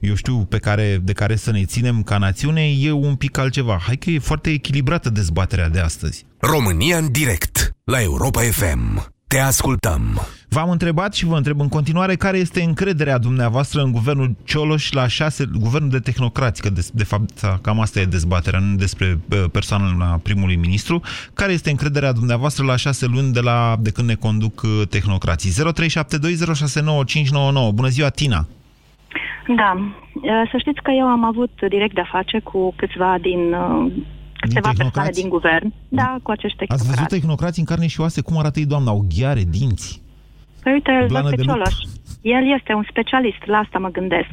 [0.01, 3.79] eu știu, pe care, de care să ne ținem ca națiune, e un pic altceva.
[3.87, 6.27] Hai că e foarte echilibrată dezbaterea de astăzi.
[6.41, 9.17] România în direct la Europa FM.
[9.29, 10.03] Te ascultăm.
[10.49, 15.07] V-am întrebat și vă întreb în continuare care este încrederea dumneavoastră în guvernul Cioloș la
[15.07, 19.45] șase, guvernul de tehnocrați, că de, de fapt cam asta e dezbaterea, nu despre uh,
[19.53, 21.01] persoana primului ministru.
[21.35, 25.51] Care este încrederea dumneavoastră la șase luni de, la, de când ne conduc uh, tehnocrații?
[25.51, 25.55] 0372069599.
[27.75, 28.47] Bună ziua, Tina!
[29.57, 29.95] Da.
[30.51, 33.93] Să știți că eu am avut direct de-a face cu câțiva din uh,
[34.41, 35.21] câteva persoane tehnocrați?
[35.21, 35.73] din guvern.
[35.89, 37.15] Da, cu acești Ați văzut tehnocrați.
[37.19, 38.21] tehnocrații în carne și oase?
[38.21, 38.93] Cum arată ei, doamna?
[38.93, 40.03] O ghiare, dinți?
[40.63, 41.51] Păi uite, îl văd Blană pe de lup.
[41.55, 41.77] Cioloș.
[42.23, 44.33] El este un specialist, la asta mă gândesc.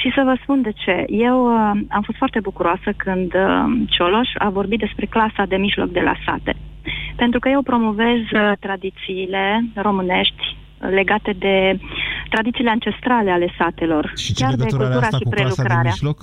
[0.00, 1.04] Și să vă spun de ce.
[1.08, 5.88] Eu uh, am fost foarte bucuroasă când uh, Cioloș a vorbit despre clasa de mijloc
[5.90, 6.56] de la sate.
[7.16, 11.78] Pentru că eu promovez uh, tradițiile românești uh, legate de
[12.28, 14.12] tradițiile ancestrale ale satelor.
[14.16, 15.90] Și ce chiar de legătură are cultura asta și cu clasa de prelucrarea.
[15.90, 16.18] mijloc?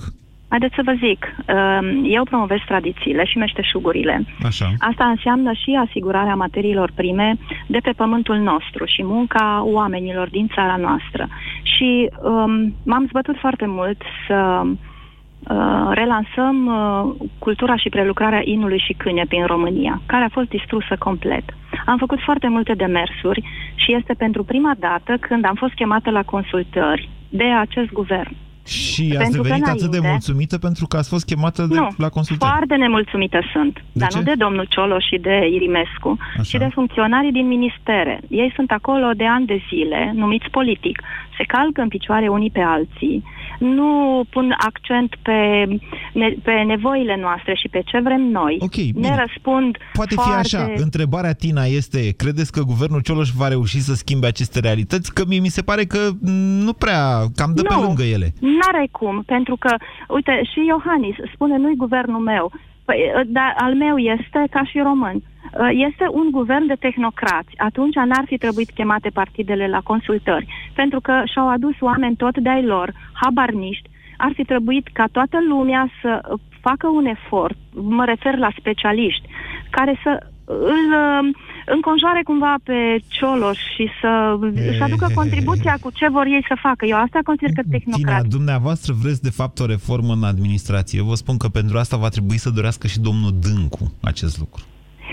[0.54, 4.24] Haideți să vă zic, um, eu promovez tradițiile și meșteșugurile.
[4.42, 4.72] Așa.
[4.78, 7.36] Asta înseamnă și asigurarea materiilor prime
[7.66, 11.28] de pe pământul nostru și munca oamenilor din țara noastră.
[11.62, 18.92] Și um, m-am zbătut foarte mult să uh, relansăm uh, cultura și prelucrarea inului și
[18.92, 21.44] câinepii în România, care a fost distrusă complet.
[21.86, 23.42] Am făcut foarte multe demersuri
[23.74, 28.36] și este pentru prima dată când am fost chemată la consultări de acest guvern.
[28.66, 31.74] Și ați Pentru că devenit atât de înainte- mulțumită pentru că ați fost chemată de,
[31.78, 32.50] Nu, la consultări.
[32.50, 34.16] Foarte nemulțumită sunt, De dar ce?
[34.18, 38.20] nu de domnul Ciolo și de Irimescu, ci de funcționarii din ministere.
[38.28, 41.02] Ei sunt acolo de ani de zile, numiți politic,
[41.36, 43.24] se calcă în picioare unii pe alții,
[43.58, 45.66] nu pun accent pe,
[46.12, 48.56] ne, pe nevoile noastre și pe ce vrem noi.
[48.92, 49.08] bine.
[49.08, 50.30] ne răspund Poate foarte...
[50.32, 50.72] fi așa.
[50.76, 55.14] Întrebarea, Tina, este, credeți că guvernul Cioloș va reuși să schimbe aceste realități?
[55.14, 56.30] Că mie mi se pare că m,
[56.64, 57.02] nu prea,
[57.36, 57.82] cam dă pe Nu.
[57.82, 58.32] lângă ele.
[58.40, 59.76] N-are cum, pentru că,
[60.08, 62.52] uite, și Iohannis spune, nu-i guvernul meu.
[62.84, 65.14] Păi, dar al meu este ca și român.
[65.14, 67.54] Uh, Este un guvern de tehnocrați.
[67.56, 72.62] Atunci n-ar fi trebuit chemate partidele la consultări, pentru că și-au adus oameni tot de-ai
[72.62, 76.20] lor, habarniști, ar fi trebuit ca toată lumea să
[76.60, 79.28] facă un efort, mă refer la specialiști,
[79.70, 81.34] care să îl uh,
[81.66, 84.38] înconjoare cumva pe Cioloș și să
[84.70, 86.84] își aducă contribuția cu ce vor ei să facă.
[86.86, 88.20] Eu asta consider că tehnocrat.
[88.20, 90.98] Tina, dumneavoastră vreți de fapt o reformă în administrație.
[90.98, 94.62] Eu vă spun că pentru asta va trebui să dorească și domnul Dâncu acest lucru.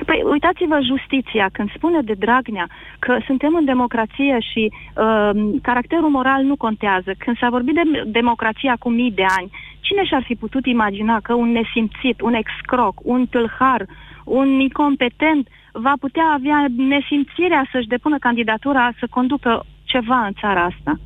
[0.06, 2.68] Păi uitați-vă justiția, când spune de Dragnea
[3.00, 5.30] că suntem în democrație și uh,
[5.62, 10.24] caracterul moral nu contează, când s-a vorbit de democrație acum mii de ani, cine și-ar
[10.24, 13.86] fi putut imagina că un nesimțit, un excroc, un tâlhar,
[14.40, 16.60] un incompetent va putea avea
[16.94, 21.00] nesimțirea să-și depună candidatura să conducă ceva în țara asta?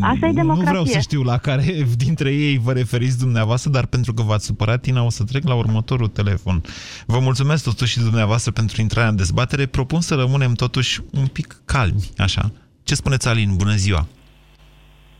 [0.00, 0.64] Asta e democrație.
[0.64, 1.64] Nu vreau să știu la care
[2.04, 5.54] dintre ei vă referiți dumneavoastră, dar pentru că v-ați supărat, Tina, o să trec la
[5.54, 6.60] următorul telefon.
[7.06, 9.66] Vă mulțumesc totuși și dumneavoastră pentru intrarea în dezbatere.
[9.66, 12.42] Propun să rămânem totuși un pic calmi, așa.
[12.84, 13.50] Ce spuneți, Alin?
[13.56, 14.06] Bună ziua!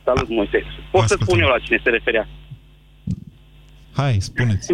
[0.05, 0.65] Salut, Moise.
[0.91, 2.29] Pot să spun eu la cine se referea?
[3.97, 4.73] Hai, spuneți.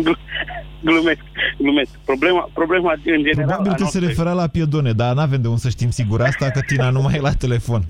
[0.85, 1.21] glumesc,
[1.59, 1.91] glumesc.
[2.05, 3.47] Problema, problema în general...
[3.47, 6.61] Probabil că se referea la piedone, dar n-avem de unde să știm sigur asta, că
[6.67, 7.85] Tina nu mai e la telefon.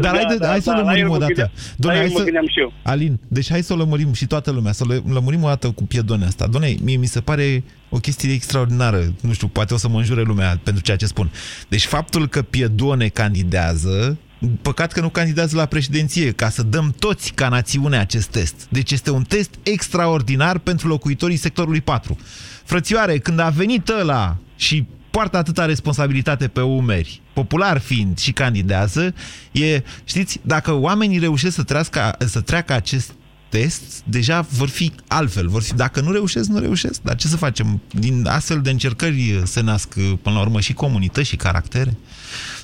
[0.00, 1.50] Dar da, hai, de, da, hai să da, o lămurim o dată.
[1.76, 2.24] Doamne, hai să...
[2.24, 2.72] și eu.
[2.82, 5.84] Alin, deci hai să o lămurim și toată lumea, să o lămurim o dată cu
[5.84, 6.46] piedonea asta.
[6.46, 9.14] Doamne, mie mi se pare o chestie extraordinară.
[9.20, 11.30] Nu știu, poate o să mă înjure lumea pentru ceea ce spun.
[11.68, 14.18] Deci faptul că piedone candidează
[14.62, 18.54] Păcat că nu candidați la președinție, ca să dăm toți ca națiune acest test.
[18.68, 22.18] Deci este un test extraordinar pentru locuitorii sectorului 4.
[22.64, 29.14] Frățioare, când a venit ăla și poartă atâta responsabilitate pe umeri, popular fiind și candidează,
[29.52, 33.12] e, știți, dacă oamenii reușesc să, trească, să treacă acest
[33.48, 35.48] test, deja vor fi altfel.
[35.48, 37.02] Vor fi, dacă nu reușesc, nu reușesc.
[37.02, 37.80] Dar ce să facem?
[37.90, 41.96] Din astfel de încercări se nasc, până la urmă, și comunități și caractere.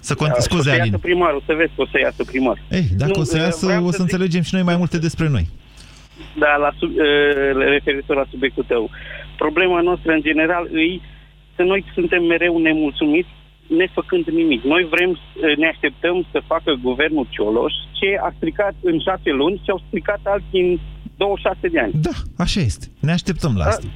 [0.00, 0.32] Să cont...
[0.32, 0.90] da, Scuze, Alin.
[0.90, 2.62] Să primar, o să vezi că o să iasă primar.
[2.70, 5.28] Ei, dacă nu, o să iasă, o să, să înțelegem și noi mai multe despre
[5.28, 5.48] noi.
[6.38, 7.04] Da, la sub, uh,
[7.76, 8.90] referitor la subiectul tău.
[9.36, 11.02] Problema noastră, în general, îi
[11.60, 13.32] că noi suntem mereu nemulțumiți
[13.66, 14.62] nefăcând nimic.
[14.62, 15.10] Noi vrem,
[15.56, 20.20] ne așteptăm să facă guvernul Cioloș ce a stricat în șase luni și au stricat
[20.24, 20.78] alții în
[21.16, 21.92] 26 de ani.
[22.08, 22.86] Da, așa este.
[23.00, 23.86] Ne așteptăm la asta.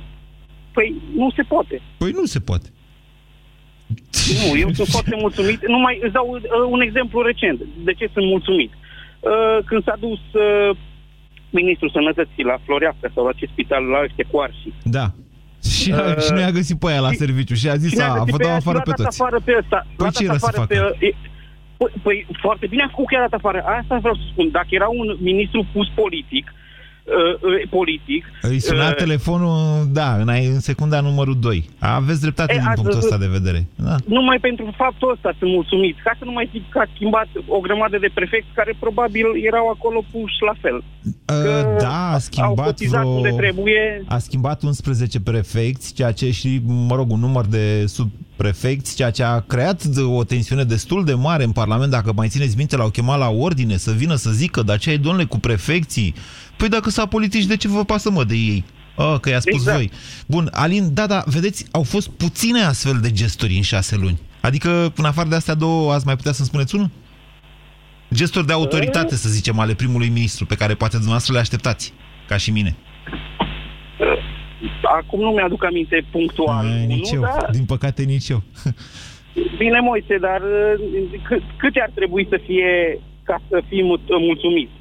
[0.73, 1.83] Păi nu se poate.
[1.99, 2.69] Păi nu se poate.
[4.33, 5.69] Nu, eu sunt foarte mulțumit.
[5.69, 6.41] Numai îți dau uh,
[6.75, 7.59] un exemplu recent.
[7.85, 8.73] De ce sunt mulțumit?
[8.73, 10.77] Uh, când s-a dus uh,
[11.51, 14.71] ministrul sănătății la Floreasca sau la ce spital, la ăștia cu Arsi.
[14.83, 15.07] Da.
[15.77, 18.37] Și, uh, și nu i-a găsit pe aia la serviciu și a zis, a, vă
[18.37, 19.23] dau afară pe toți.
[19.23, 19.87] afară pe ăsta.
[19.97, 20.67] Păi ce era să facă?
[20.99, 21.15] Pe,
[21.77, 23.59] păi, păi, foarte bine a făcut că a dat afară.
[23.81, 24.51] Asta vreau să spun.
[24.51, 26.64] Dacă era un ministru pus politic, uh,
[27.05, 28.25] uh, politic.
[28.43, 31.69] Îi suna uh, telefonul, da, în, în secunda numărul 2.
[31.79, 33.67] Aveți dreptate e, din punctul ăsta de vedere.
[33.75, 33.97] Da.
[34.07, 35.97] Numai pentru faptul ăsta sunt mulțumit.
[36.05, 39.69] Ca să nu mai zic că a schimbat o grămadă de prefecți care probabil erau
[39.69, 40.77] acolo puși la fel.
[40.77, 43.09] Uh, da, a schimbat vreo...
[43.09, 44.05] unde trebuie.
[44.09, 47.87] A schimbat 11 prefecți, ceea ce și, mă rog, un număr de
[48.35, 51.91] subprefecți, ceea ce a creat o tensiune destul de mare în Parlament.
[51.91, 54.99] Dacă mai țineți minte, l-au chemat la ordine să vină să zică, dar ce ai,
[54.99, 56.15] domnule, cu prefecții?
[56.57, 58.65] Păi dacă s-a politici, de ce vă pasă, mă, de ei?
[58.97, 59.77] Oh, că i-a spus exact.
[59.77, 59.91] voi.
[60.27, 64.21] Bun, Alin, da, da, vedeți, au fost puține astfel de gesturi în șase luni.
[64.41, 66.91] Adică, în afară de astea două, ați mai putea să-mi spuneți unul?
[68.15, 71.93] Gesturi de autoritate, să zicem, ale primului ministru, pe care poate dumneavoastră le așteptați,
[72.29, 72.77] ca și mine.
[74.83, 76.67] Acum nu mi-aduc aminte punctual.
[76.67, 77.51] E, nici nu, eu, dar...
[77.51, 78.43] din păcate nici eu.
[79.59, 80.43] Bine, Moise, dar
[81.23, 84.73] cât, câte ar trebui să fie ca să fim uh, mulțumiți.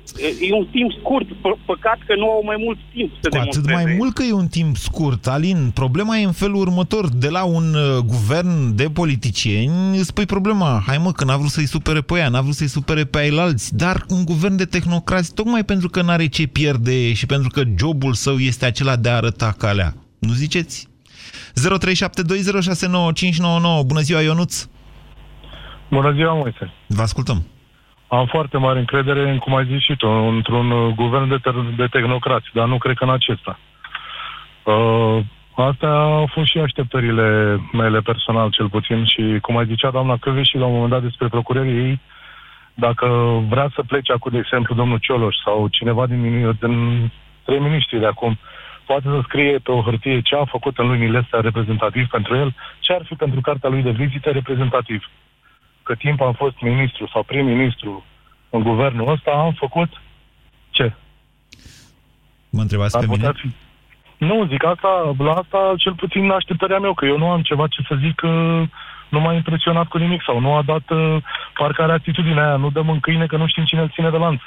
[0.50, 1.28] E un timp scurt,
[1.66, 4.48] păcat că nu au mai mult timp să Cu atât mai mult că e un
[4.48, 5.72] timp scurt, Alin.
[5.74, 7.10] Problema e în felul următor.
[7.10, 10.84] De la un uh, guvern de politicieni îți pui problema.
[10.86, 13.78] Hai mă, că n-a vrut să-i supere pe ea, n-a vrut să-i supere pe ailalți.
[13.78, 18.14] Dar un guvern de tehnocrați, tocmai pentru că n-are ce pierde și pentru că jobul
[18.14, 19.94] său este acela de a arăta calea.
[20.20, 20.92] Nu ziceți?
[21.54, 21.56] 0372069599.
[23.86, 24.68] Bună ziua, Ionuț!
[25.90, 26.74] Bună ziua, Moise!
[26.88, 27.53] Vă ascultăm!
[28.18, 31.76] Am foarte mare încredere, în, cum ai zis și tu, într-un uh, guvern de, ter-
[31.76, 33.60] de tehnocrați, dar nu cred că în acesta.
[34.64, 35.20] Uh,
[35.56, 40.48] astea au fost și așteptările mele personal, cel puțin, și cum ai zicea doamna Căveș
[40.48, 42.02] și la un moment dat despre procurerii ei,
[42.74, 43.08] dacă
[43.50, 47.12] vrea să plece acum, de exemplu, domnul Cioloș sau cineva din, din
[47.46, 48.38] trei miniștri de acum,
[48.86, 52.56] poate să scrie pe o hârtie ce a făcut în lunile astea reprezentativ pentru el,
[52.80, 55.10] ce ar fi pentru cartea lui de vizită reprezentativ
[55.84, 58.06] cât timp am fost ministru sau prim-ministru
[58.50, 59.90] în guvernul ăsta, am făcut
[60.70, 60.94] ce?
[62.50, 63.32] Mă întrebați pe mine?
[63.36, 63.50] Fi...
[64.18, 67.82] Nu, zic asta, la asta cel puțin așteptarea meu, că eu nu am ceva ce
[67.88, 68.28] să zic că
[69.10, 71.18] nu m-a impresionat cu nimic sau nu a dat uh,
[71.54, 74.18] parcă are atitudinea aia, nu dăm în câine că nu știm cine îl ține de
[74.18, 74.42] lanț.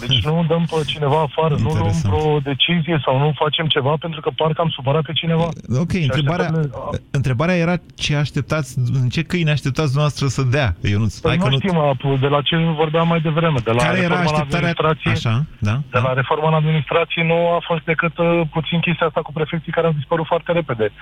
[0.00, 2.14] Deci nu dăm pe cineva afară, nu luăm Interesant.
[2.14, 5.48] vreo decizie sau nu facem ceva pentru că parcă am supărat pe cineva.
[5.78, 10.68] Ok, Și întrebarea, așteptăm- întrebarea era ce așteptați, în ce câine așteptați dumneavoastră să dea?
[10.82, 11.58] Eu nu, Păi hai că nu nu...
[11.58, 14.68] știm apu, de la ce vorbeam mai devreme, de la Care era reforma în așteptarea?
[14.68, 15.10] administrație.
[15.30, 15.74] Așa, da?
[15.90, 19.72] De la reforma în administrație nu a fost decât uh, puțin chestia asta cu prefecții
[19.72, 20.92] care au dispărut foarte repede.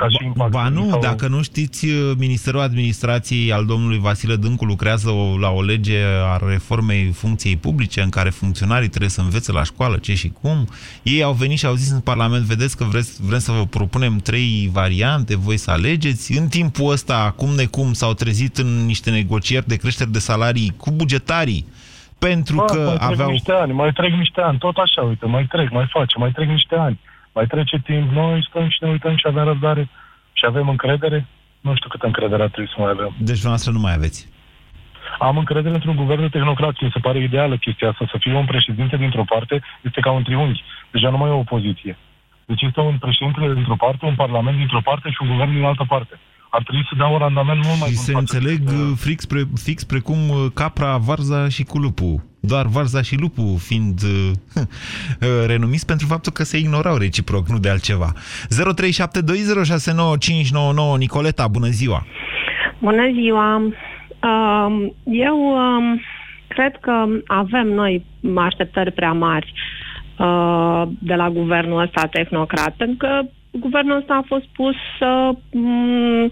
[0.00, 0.50] Ca și impact.
[0.50, 1.86] Ba nu, Sau- dacă nu știți,
[2.18, 8.00] Ministerul Administrației al domnului Vasile Dâncu lucrează o, la o lege a reformei funcției publice
[8.00, 10.68] în care funcționarii trebuie să învețe la școală ce și cum.
[11.02, 14.16] Ei au venit și au zis în Parlament, vedeți că vreți, vrem să vă propunem
[14.18, 16.38] trei variante, voi să alegeți.
[16.38, 20.90] În timpul ăsta, cum necum, s-au trezit în niște negocieri de creșteri de salarii cu
[20.90, 21.66] bugetarii
[22.18, 23.30] pentru Bă, că mai trec aveau...
[23.30, 26.48] niște ani, mai trec niște ani, tot așa, uite, mai trec, mai face, mai trec
[26.48, 26.98] niște ani.
[27.32, 29.88] Mai trece timp, noi stăm și ne uităm și avem răbdare
[30.32, 31.26] și avem încredere.
[31.60, 33.10] Nu știu câtă încredere ar trebui să mai avem.
[33.18, 34.28] Deci dumneavoastră nu mai aveți.
[35.18, 36.84] Am încredere într-un guvern de tehnocrați.
[36.84, 38.04] Mi se pare ideală chestia asta.
[38.10, 40.64] Să fie un președinte dintr-o parte este ca un triunghi.
[40.90, 41.96] Deja nu mai e o opoziție.
[42.46, 45.84] Deci este un președinte dintr-o parte, un parlament dintr-o parte și un guvern din altă
[45.88, 46.18] parte.
[46.50, 48.04] Ar trebui să dea un randament mult mai Și bun.
[48.04, 52.20] se față înțeleg de- uh, fix, pre, fix precum uh, capra, varza și cu lupul.
[52.40, 54.30] Doar varza și lupul fiind uh,
[55.20, 58.12] uh, renumiți pentru faptul că se ignorau reciproc, nu de altceva.
[58.14, 58.18] 0372069599
[60.98, 62.06] Nicoleta, bună ziua!
[62.78, 63.54] Bună ziua!
[63.56, 63.72] Um,
[65.04, 66.00] Eu um,
[66.48, 68.04] cred că avem noi
[68.36, 69.52] așteptări prea mari
[70.18, 76.30] uh, de la guvernul ăsta tehnocrat, pentru că guvernul ăsta a fost pus să mm,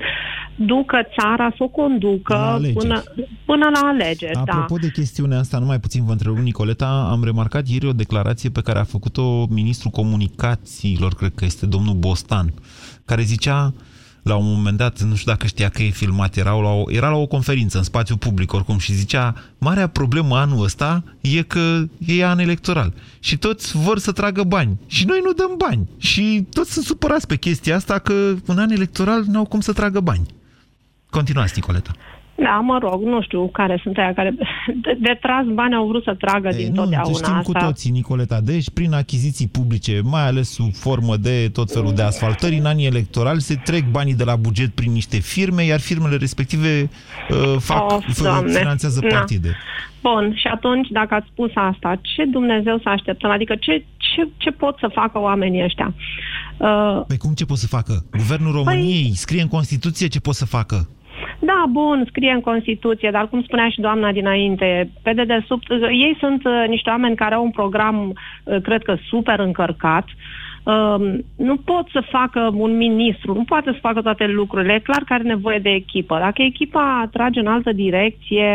[0.57, 2.75] ducă țara, să o conducă La alegeri.
[2.75, 3.03] până,
[3.45, 4.33] până la alegeri.
[4.33, 4.41] Da.
[4.41, 8.61] Apropo de chestiunea asta, numai puțin vă întrerup, Nicoleta, am remarcat ieri o declarație pe
[8.61, 12.53] care a făcut-o ministrul comunicațiilor, cred că este domnul Bostan,
[13.05, 13.73] care zicea
[14.23, 17.09] la un moment dat, nu știu dacă știa că e filmat, era la o, era
[17.09, 21.85] la o conferință în spațiu public oricum și zicea, marea problemă anul ăsta e că
[21.99, 26.47] e an electoral și toți vor să tragă bani și noi nu dăm bani și
[26.53, 30.27] toți sunt supărați pe chestia asta că un an electoral n-au cum să tragă bani.
[31.11, 31.93] Continuați, Nicoleta.
[32.43, 34.31] Da, mă rog, nu știu care sunt aia care
[34.83, 37.53] de, de tras bani au vrut să tragă din Nu, totdeauna știm asta.
[37.53, 38.41] cu toții, Nicoleta.
[38.41, 42.87] Deci, prin achiziții publice, mai ales sub formă de tot felul de asfaltări, în anii
[42.87, 46.91] electorali se trec banii de la buget prin niște firme, iar firmele respective
[47.31, 48.53] uh, fac, Of, f- Doamne.
[48.53, 49.09] finanțează Na.
[49.17, 49.57] partide.
[50.03, 53.31] Bun, și atunci, dacă ați spus asta, ce Dumnezeu să așteptăm?
[53.31, 55.95] Adică ce, ce, ce pot să facă oamenii ăștia?
[56.57, 58.05] Uh, Păi cum ce pot să facă?
[58.11, 60.89] Guvernul României scrie în Constituție ce pot să facă.
[61.39, 66.17] Da, bun, scrie în Constituție, dar cum spunea și doamna dinainte, pe dedesubt, uh, ei
[66.19, 68.13] sunt uh, niște oameni care au un program,
[68.45, 70.05] uh, cred că, super încărcat.
[70.63, 74.73] Uh, nu pot să facă un ministru, nu poate să facă toate lucrurile.
[74.73, 76.19] E clar că are nevoie de echipă.
[76.19, 78.49] Dacă echipa trage în altă direcție,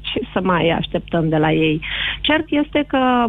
[0.00, 1.80] ce să mai așteptăm de la ei?
[2.20, 3.24] Cert este că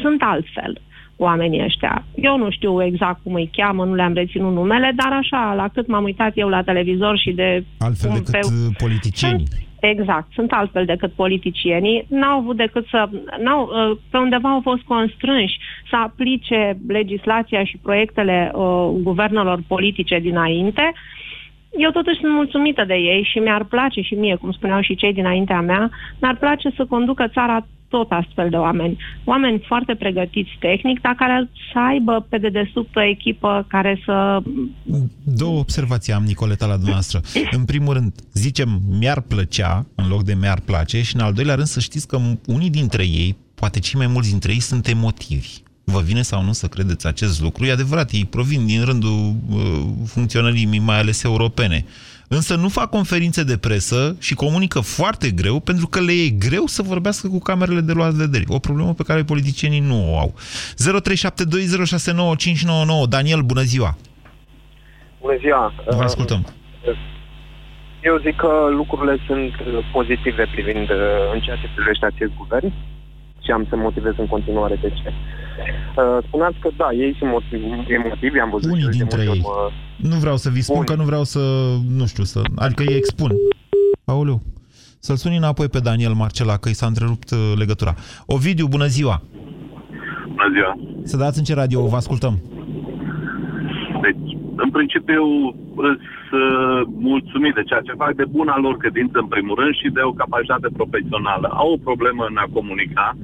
[0.00, 0.80] sunt altfel
[1.16, 2.04] oamenii ăștia.
[2.14, 5.86] Eu nu știu exact cum îi cheamă, nu le-am reținut numele, dar așa, la cât
[5.86, 7.64] m-am uitat eu la televizor și de...
[7.78, 9.46] Altfel cum decât uh, politicienii.
[9.80, 12.06] Exact, sunt altfel decât politicienii.
[12.08, 13.08] N-au avut decât să...
[13.42, 15.58] N-au, uh, pe undeva au fost constrânși
[15.90, 20.92] să aplice legislația și proiectele uh, guvernelor politice dinainte.
[21.78, 25.12] Eu totuși sunt mulțumită de ei și mi-ar place și mie, cum spuneau și cei
[25.12, 28.96] dinaintea mea, mi-ar place să conducă țara tot astfel de oameni.
[29.24, 34.42] Oameni foarte pregătiți tehnic, dar care să aibă pe dedesubt o echipă care să...
[35.22, 37.20] Două observații am, Nicoleta, la dumneavoastră.
[37.50, 41.54] În primul rând, zicem mi-ar plăcea, în loc de mi-ar place, și în al doilea
[41.54, 45.64] rând să știți că unii dintre ei, poate cei mai mulți dintre ei, sunt emotivi.
[45.84, 47.64] Vă vine sau nu să credeți acest lucru?
[47.64, 49.58] E adevărat, ei provin din rândul uh,
[50.06, 51.84] funcționării mai ales europene.
[52.28, 56.66] Însă nu fac conferințe de presă și comunică foarte greu pentru că le e greu
[56.66, 58.44] să vorbească cu camerele de luat vedere.
[58.48, 60.34] O problemă pe care politicienii nu o au.
[60.34, 60.38] 0372069599
[63.08, 63.96] Daniel, bună ziua!
[65.20, 65.72] Bună ziua!
[65.86, 66.46] Vă ascultăm.
[68.02, 70.96] Eu zic că lucrurile sunt uh, pozitive privind uh,
[71.34, 72.72] în ceea ce privește acest guvern
[73.46, 75.08] și am să motivez în continuare de ce.
[75.12, 79.22] Uh, Spuneați că da, ei sunt motivi, emotivi, am văzut Unii și eu de dintre
[79.24, 79.42] multe ei.
[79.44, 81.42] ori, uh, Nu vreau să vi spun că nu vreau să,
[81.98, 83.30] nu știu, să, adică îi expun.
[84.04, 84.38] Aoleu,
[84.98, 87.94] să-l suni înapoi pe Daniel Marcela, că i s-a întrerupt uh, legătura.
[88.26, 89.22] Ovidiu, bună ziua!
[90.28, 90.72] Bună ziua!
[91.02, 92.34] Să dați în ce radio, vă ascultăm.
[94.04, 95.24] Deci, în principiu,
[95.90, 96.80] îți uh,
[97.10, 100.12] mulțumit de ceea ce fac, de buna lor credință, în primul rând, și de o
[100.22, 101.46] capacitate profesională.
[101.62, 103.16] Au o problemă în a comunica,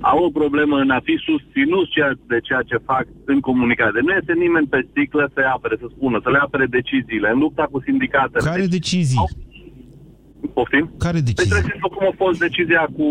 [0.00, 4.00] au o problemă în a fi susținuți ceea- de ceea ce fac în comunicare.
[4.06, 7.28] Nu este nimeni pe sticlă să-i apere, să spună, să le apere deciziile.
[7.34, 8.48] În lupta cu sindicatele.
[8.50, 9.24] Care decizii?
[10.54, 10.84] Poftim?
[10.98, 11.50] Care Deci decizii?
[11.52, 13.08] trebuie să cum a fost decizia cu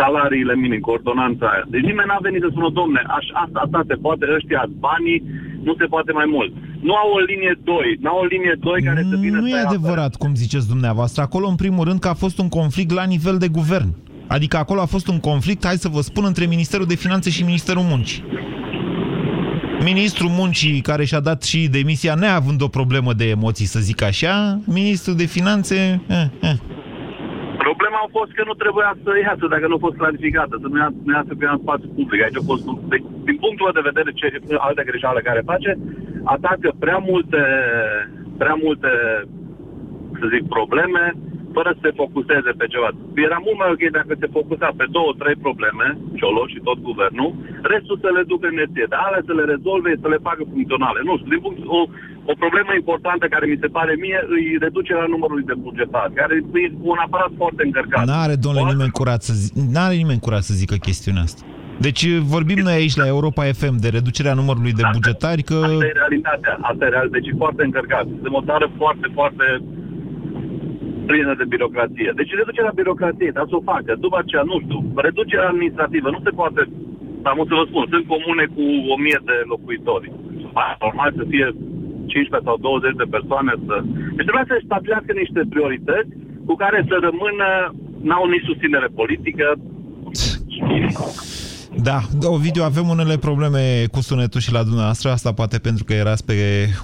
[0.00, 1.64] salariile minim, cu ordonanța aia.
[1.74, 5.18] Deci nimeni n-a venit să spună, domne, aș, asta, asta se poate, ăștia banii,
[5.62, 6.52] nu se poate mai mult.
[6.88, 9.54] Nu au o linie 2, nu au o linie 2 care să vină Nu să
[9.54, 11.22] e ia adevărat, cum ziceți dumneavoastră.
[11.22, 13.90] Acolo, în primul rând, că a fost un conflict la nivel de guvern.
[14.28, 17.44] Adică acolo a fost un conflict, hai să vă spun, între Ministerul de Finanțe și
[17.44, 18.24] Ministerul Muncii.
[19.84, 24.34] Ministrul Muncii, care și-a dat și demisia, neavând o problemă de emoții, să zic așa,
[24.80, 25.78] Ministrul de Finanțe...
[26.08, 26.58] Eh, eh.
[27.66, 30.78] Problema a fost că nu trebuia să iasă dacă nu a fost clarificată, să nu
[30.84, 32.20] iasă, nu iasă pe în spațiu public.
[32.22, 32.96] Aici a fost, de,
[33.28, 34.26] din punctul meu de vedere, ce,
[34.66, 35.70] altă greșeală care face,
[36.34, 37.42] atacă prea multe,
[38.42, 38.90] prea multe,
[40.18, 41.04] să zic, probleme,
[41.56, 42.88] fără să se focuseze pe ceva.
[43.26, 45.86] Era mult mai ok dacă se focusa pe două, trei probleme,
[46.18, 47.30] Cioloș și tot guvernul,
[47.72, 50.98] restul să le ducă în neție, dar alea să le rezolve, să le facă funcționale.
[51.08, 51.80] Nu știu, din punct, o,
[52.32, 56.64] o problemă importantă care mi se pare mie îi reducerea numărului de bugetari, care e
[56.92, 58.04] un aparat foarte încărcat.
[58.10, 59.46] N-are, domnule, nimeni curat să zi...
[59.74, 61.42] N-are nimeni curat să zică chestiunea asta.
[61.86, 62.02] Deci
[62.34, 65.58] vorbim noi aici la Europa FM de reducerea numărului de bugetari că...
[65.62, 68.04] Asta e realitatea, asta e real, deci e foarte încărcat.
[68.14, 69.44] Suntem o țară foarte, foarte
[71.08, 72.10] plină de birocrație.
[72.20, 73.90] Deci reducerea birocrației, dar să o facă.
[74.06, 76.60] După aceea, nu știu, reducerea administrativă nu se poate,
[77.30, 80.12] am să vă spun, sunt comune cu 1000 de locuitori.
[80.84, 81.46] Normal să fie
[82.12, 83.74] 15 sau 20 de persoane să...
[84.16, 86.12] Deci trebuie să stabilească niște priorități
[86.48, 87.48] cu care să rămână,
[88.08, 89.46] n-au nici susținere politică.
[91.82, 96.26] Da, Ovidiu, avem unele probleme cu sunetul și la dumneavoastră, asta poate pentru că erați
[96.26, 96.34] pe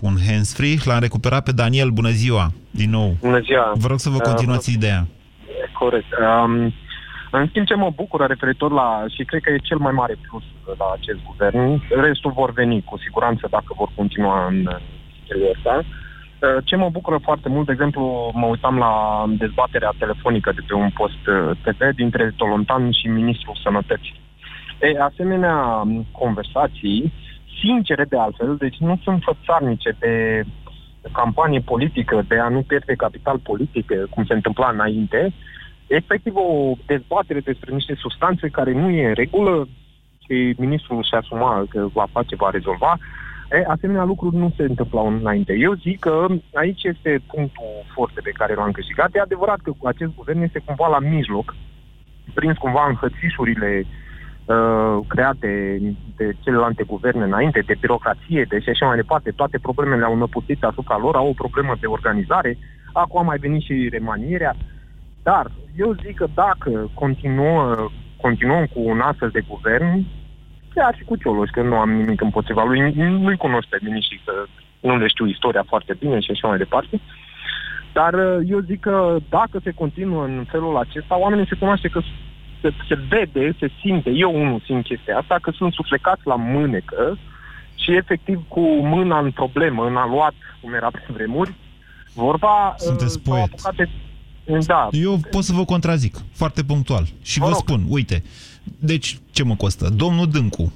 [0.01, 0.77] un hands-free.
[0.85, 3.17] L-am recuperat pe Daniel, bună ziua, din nou.
[3.21, 3.73] Bună ziua.
[3.75, 5.07] Vă rog să vă continuați uh, ideea.
[5.79, 6.11] Corect.
[6.21, 6.73] Um,
[7.31, 10.43] în schimb, ce mă bucură referitor la, și cred că e cel mai mare plus
[10.79, 14.69] la acest guvern, restul vor veni cu siguranță dacă vor continua în
[15.15, 15.85] chestiile astea.
[16.65, 20.91] Ce mă bucură foarte mult, de exemplu, mă uitam la dezbaterea telefonică de pe un
[20.91, 21.23] post
[21.65, 24.22] TV dintre Tolontan și Ministrul Sănătății.
[24.83, 27.13] E, asemenea conversații,
[27.61, 30.45] sincere de altfel, deci nu sunt fățarnice de
[31.13, 35.33] campanie politică, de a nu pierde capital politic, cum se întâmpla înainte,
[35.87, 39.69] efectiv o dezbatere despre niște substanțe care nu e în regulă
[40.25, 42.99] și ministrul și asuma că va face, va rezolva,
[43.51, 45.55] E, asemenea lucruri nu se întâmplau înainte.
[45.59, 49.15] Eu zic că aici este punctul forte pe care l-am câștigat.
[49.15, 51.55] E adevărat că cu acest guvern este cumva la mijloc,
[52.35, 54.02] prins cumva în hățișurile uh,
[55.09, 55.81] create
[56.17, 59.31] de celelalte guverne înainte, de birocrație, de și așa mai departe.
[59.31, 62.59] Toate problemele au năpustit asupra lor, au o problemă de organizare.
[62.93, 64.55] Acum a mai venit și remanierea.
[65.23, 67.89] Dar eu zic că dacă continuă,
[68.21, 70.07] continuăm cu un astfel de guvern,
[70.75, 74.33] chiar și cu Cioloș, că nu am nimic împotriva lui, nu-i cunosc pe miniștri, că
[74.81, 77.01] nu le știu istoria foarte bine și așa mai departe.
[77.93, 82.01] Dar uh, eu zic că dacă se continuă în felul acesta, oamenii se cunoaște că
[82.63, 87.19] se, se vede, se simte, eu unul simt chestia asta, că sunt suflecați la mânecă
[87.75, 91.55] și efectiv cu mâna în problemă, în aluat, cum era pe vremuri,
[92.15, 92.75] vorba...
[92.77, 93.53] Sunteți uh, poet.
[93.53, 93.91] Apucate...
[94.67, 94.89] Da.
[94.91, 97.07] Eu pot să vă contrazic, foarte punctual.
[97.23, 98.23] Și vă, vă spun, uite,
[98.79, 99.89] deci, ce mă costă?
[99.89, 100.73] Domnul Dâncu,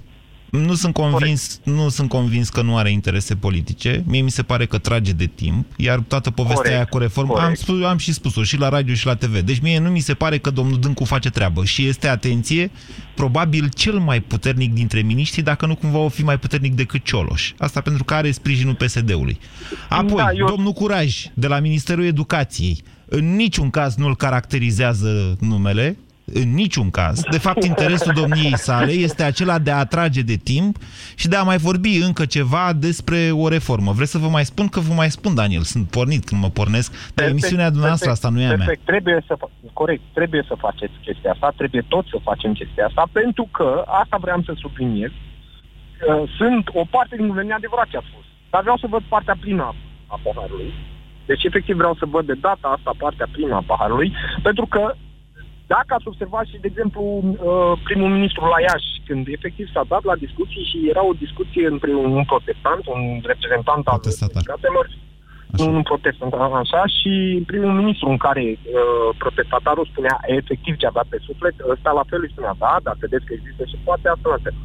[0.58, 4.02] nu sunt, convins, nu sunt convins că nu are interese politice.
[4.06, 6.74] Mie mi se pare că trage de timp, iar toată povestea Corect.
[6.74, 9.38] aia cu reformă, am, spus, am și spus-o și la radio și la TV.
[9.38, 12.70] Deci mie nu mi se pare că domnul Dâncu face treabă și este, atenție,
[13.14, 17.52] probabil cel mai puternic dintre miniștri, dacă nu cumva o fi mai puternic decât Cioloș.
[17.58, 19.38] Asta pentru că are sprijinul PSD-ului.
[19.88, 20.46] Apoi, da, eu...
[20.46, 25.96] domnul Curaj, de la Ministerul Educației, în niciun caz nu-l caracterizează numele,
[26.34, 27.22] în niciun caz.
[27.30, 30.76] De fapt, interesul domniei sale este acela de a atrage de timp
[31.14, 33.92] și de a mai vorbi încă ceva despre o reformă.
[33.92, 34.68] Vreți să vă mai spun?
[34.68, 35.62] Că vă mai spun, Daniel.
[35.62, 36.90] Sunt pornit când mă pornesc.
[36.90, 38.66] Dar perfect, emisiunea dumneavoastră asta nu e a mea.
[38.84, 39.36] Trebuie să,
[39.72, 44.16] corect, trebuie să faceți chestia asta, trebuie tot să facem chestia asta, pentru că, asta
[44.20, 45.10] vreau să subliniez,
[46.38, 49.74] sunt o parte din guvern, adevărat ce a spus, dar vreau să văd partea plină
[50.06, 50.72] a paharului.
[51.26, 54.12] Deci, efectiv, vreau să văd de data asta partea plină a paharului,
[54.42, 54.94] pentru că
[55.74, 60.04] dacă ați observat și, de exemplu, uh, primul ministru la Iași, când efectiv s-a dat
[60.10, 64.84] la discuții și era o discuție între un protestant, un reprezentant al sindicatelor,
[65.58, 67.12] nu un protestant, așa, și
[67.50, 72.04] primul ministru în care uh, protestatarul spunea efectiv ce a dat pe suflet, ăsta la
[72.10, 74.56] fel îi spunea, da, dar vedeți că există și poate asta la fel.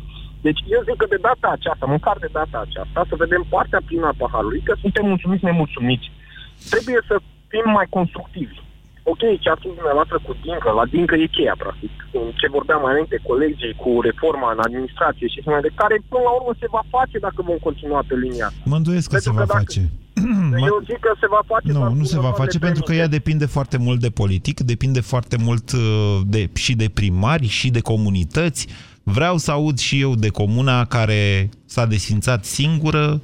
[0.46, 4.08] Deci eu zic că de data aceasta, măcar de data aceasta, să vedem partea plină
[4.08, 6.12] a paharului, că suntem mulțumiți, nemulțumiți.
[6.74, 7.16] Trebuie să
[7.52, 8.58] fim mai constructivi
[9.12, 11.92] ok, ce a spus dumneavoastră cu Dincă, la Dincă e cheia, practic.
[12.40, 16.34] Ce vorbeam mai înainte, colegii, cu reforma în administrație și mai de care, până la
[16.38, 18.48] urmă, se va face dacă vom continua pe linia.
[18.72, 19.64] Mă îndoiesc că Pentru se va că dacă...
[19.64, 19.82] face.
[20.70, 21.72] Eu zic că se va face.
[21.72, 25.38] Nu, nu se va face pentru că ea depinde foarte mult de politic, depinde foarte
[25.46, 25.80] mult uh,
[26.26, 28.68] de, și de primari și de comunități.
[29.04, 33.22] Vreau să aud și eu de comuna care s-a desfințat singură,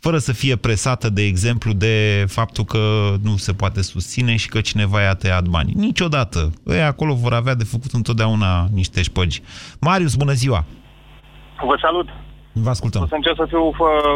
[0.00, 2.78] fără să fie presată, de exemplu, de faptul că
[3.22, 5.74] nu se poate susține și că cineva i-a tăiat banii.
[5.76, 6.52] Niciodată.
[6.66, 9.42] Ei acolo vor avea de făcut întotdeauna niște șpăgi.
[9.80, 10.64] Marius, bună ziua!
[11.66, 12.08] Vă salut!
[12.52, 13.02] Vă ascultăm.
[13.02, 13.72] O să încerc să fiu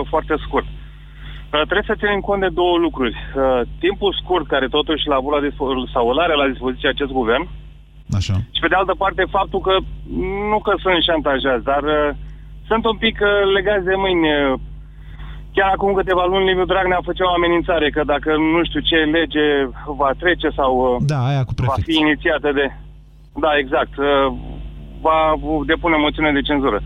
[0.08, 0.66] foarte scurt.
[0.66, 3.16] Uh, trebuie să ținem cont de două lucruri.
[3.16, 7.12] Uh, timpul scurt care totuși l-a avut la dispo- sau îl are la dispoziție acest
[7.20, 7.44] guvern
[8.18, 8.34] Așa.
[8.54, 9.74] și pe de altă parte faptul că
[10.50, 12.10] nu că sunt șantajați, dar uh,
[12.68, 14.28] sunt un pic uh, legați de mâini.
[15.54, 18.96] Uh, Chiar acum câteva luni Liviu Dragnea făcea o amenințare că dacă nu știu ce
[18.96, 19.46] lege
[20.00, 22.66] va trece sau uh, da, aia cu va fi inițiată de...
[23.44, 23.96] Da, exact.
[23.96, 24.32] Uh,
[25.00, 25.18] va
[25.66, 26.82] depune moțiune de cenzură.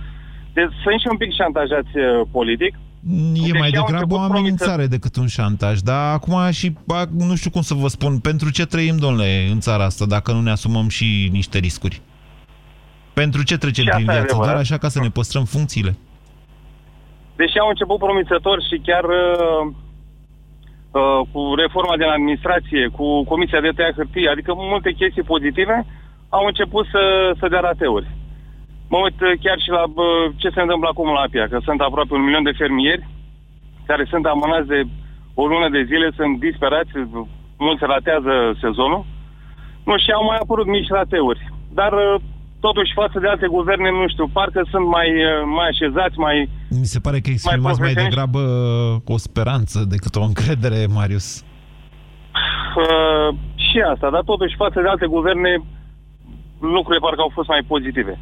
[0.53, 2.73] Deci sunt și un pic șantajați uh, politic.
[3.35, 7.05] E Deci mai au degrabă o început amenințare decât un șantaj, dar acum și ba,
[7.29, 10.41] nu știu cum să vă spun, pentru ce trăim, domnule, în țara asta, dacă nu
[10.41, 12.01] ne asumăm și niște riscuri?
[13.13, 14.35] Pentru ce trecem Și prin asta e viață?
[14.35, 14.65] Doar adevărat.
[14.65, 15.97] așa ca să ne păstrăm funcțiile?
[17.41, 19.63] Deși au început promițător și chiar uh,
[21.01, 25.77] uh, cu reforma din administrație, cu comisia de tăia hârtie, adică multe chestii pozitive,
[26.29, 27.03] au început să,
[27.39, 28.09] să dea rateuri.
[28.93, 31.81] Mă uit uh, chiar și la uh, ce se întâmplă acum la Apia, că sunt
[31.81, 33.09] aproape un milion de fermieri
[33.87, 34.81] care sunt amânați de
[35.35, 36.91] o lună de zile, sunt disperați,
[37.59, 39.05] mulți ratează sezonul.
[39.85, 41.43] Nu, și au mai apărut mici rateuri.
[41.79, 42.15] Dar uh,
[42.61, 46.37] totuși față de alte guverne, nu știu, parcă sunt mai, uh, mai așezați, mai...
[46.69, 48.09] Mi se pare că exprimați mai, profesioniști.
[48.09, 48.41] degrabă
[49.05, 51.43] o speranță decât o încredere, Marius.
[52.77, 55.63] Uh, și asta, dar totuși față de alte guverne
[56.61, 58.19] lucrurile parcă au fost mai pozitive.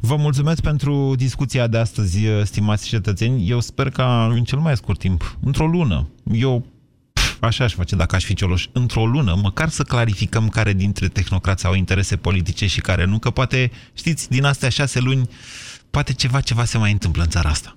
[0.00, 3.48] Vă mulțumesc pentru discuția de astăzi, stimați cetățeni.
[3.48, 6.66] Eu sper ca în cel mai scurt timp, într-o lună, eu
[7.12, 11.08] pf, așa aș face dacă aș fi Cioloș, într-o lună, măcar să clarificăm care dintre
[11.08, 15.28] tehnocrați au interese politice și care nu, că poate, știți, din astea șase luni,
[15.90, 17.74] poate ceva, ceva se mai întâmplă în țara asta.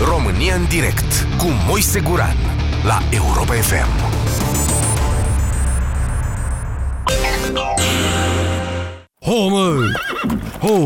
[0.00, 2.36] România în direct cu Moise Guran
[2.84, 4.16] la Europa FM.
[9.20, 9.92] Ho, mă!
[10.60, 10.76] Ho!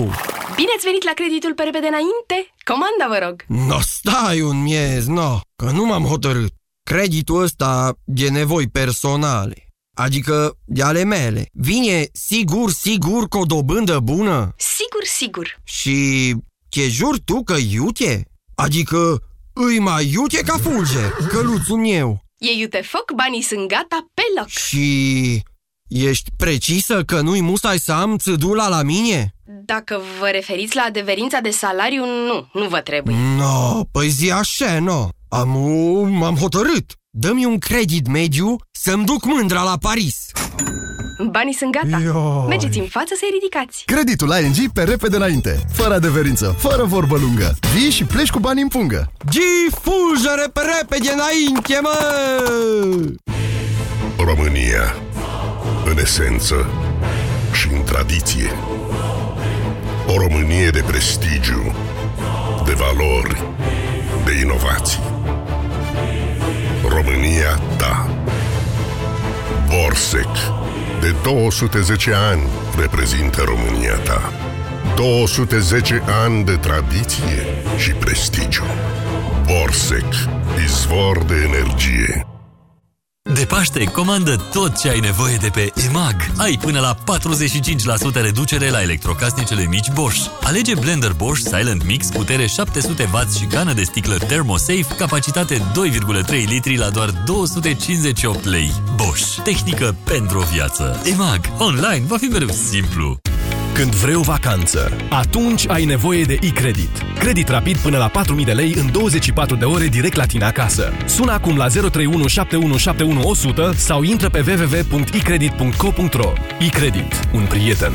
[0.55, 2.55] Bine ați venit la creditul pe repede înainte?
[2.64, 3.45] Comanda, vă rog!
[3.68, 6.53] No, stai un miez, no, că nu m-am hotărât.
[6.82, 13.99] Creditul ăsta de nevoi personale, adică de ale mele, vine sigur, sigur cu o dobândă
[13.99, 14.55] bună?
[14.57, 15.61] Sigur, sigur.
[15.64, 16.34] Și
[16.68, 18.26] te jur tu că iute?
[18.63, 22.25] Adică îi mai iute ca fulge, căluțul meu.
[22.39, 24.49] E iute foc, banii sunt gata pe loc.
[24.49, 25.43] Și
[25.89, 29.35] ești precisă că nu-i musai să am țădula la mine?
[29.65, 33.17] Dacă vă referiți la adeverința de salariu, nu, nu vă trebuie.
[33.37, 35.09] No, păi zi așa, no.
[35.29, 35.49] Am,
[36.09, 36.97] m-am hotărât.
[37.15, 40.31] Dă-mi un credit mediu să-mi duc mândra la Paris.
[41.31, 42.03] Banii sunt gata.
[42.03, 42.47] Ioi.
[42.49, 43.83] Mergeți în față să-i ridicați.
[43.87, 47.57] Creditul ING pe repede înainte, fără adeverință, fără vorbă lungă.
[47.75, 49.13] Vii și pleci cu bani în pungă.
[49.31, 51.99] Gi fulgere pe repede înainte, mă!
[54.17, 54.95] România,
[55.91, 56.67] în esență
[57.53, 58.51] și în tradiție.
[60.07, 61.75] O Românie de prestigiu,
[62.65, 63.45] de valori,
[64.25, 65.12] de inovații.
[66.95, 68.11] România ta.
[69.68, 70.36] Borsec,
[71.01, 72.43] de 210 ani
[72.78, 74.32] reprezintă România ta.
[74.97, 78.64] 210 ani de tradiție și prestigiu.
[79.47, 80.14] Borsec,
[80.64, 82.32] izvor de energie.
[83.43, 86.30] De Paște, comandă tot ce ai nevoie de pe EMAG.
[86.36, 90.30] Ai până la 45% reducere la electrocasnicele mici Bosch.
[90.43, 96.76] Alege blender Bosch Silent Mix, putere 700W și cană de sticlă ThermoSafe, capacitate 2,3 litri
[96.76, 98.72] la doar 258 lei.
[98.95, 99.43] Bosch.
[99.43, 101.01] Tehnică pentru o viață.
[101.05, 101.40] EMAG.
[101.59, 103.20] Online va fi mereu simplu.
[103.75, 107.05] Când vrei o vacanță, atunci ai nevoie de e-credit.
[107.18, 110.93] Credit rapid până la 4.000 de lei în 24 de ore direct la tine acasă.
[111.07, 117.29] Sună acum la 031 7171 100 sau intră pe www.ecredit.co.ro E-credit.
[117.33, 117.93] Un prieten.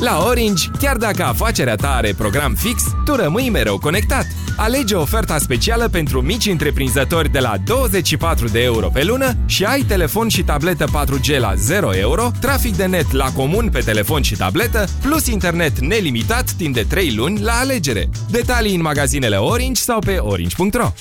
[0.00, 4.26] La Orange, chiar dacă afacerea ta are program fix, tu rămâi mereu conectat.
[4.56, 9.82] Alege oferta specială pentru mici întreprinzători de la 24 de euro pe lună și ai
[9.82, 14.36] telefon și tabletă 4G la 0 euro, trafic de net la comun pe telefon și
[14.36, 18.08] tabletă, plus internet nelimitat timp de 3 luni la alegere.
[18.30, 20.92] Detalii în magazinele Orange sau pe orange.ro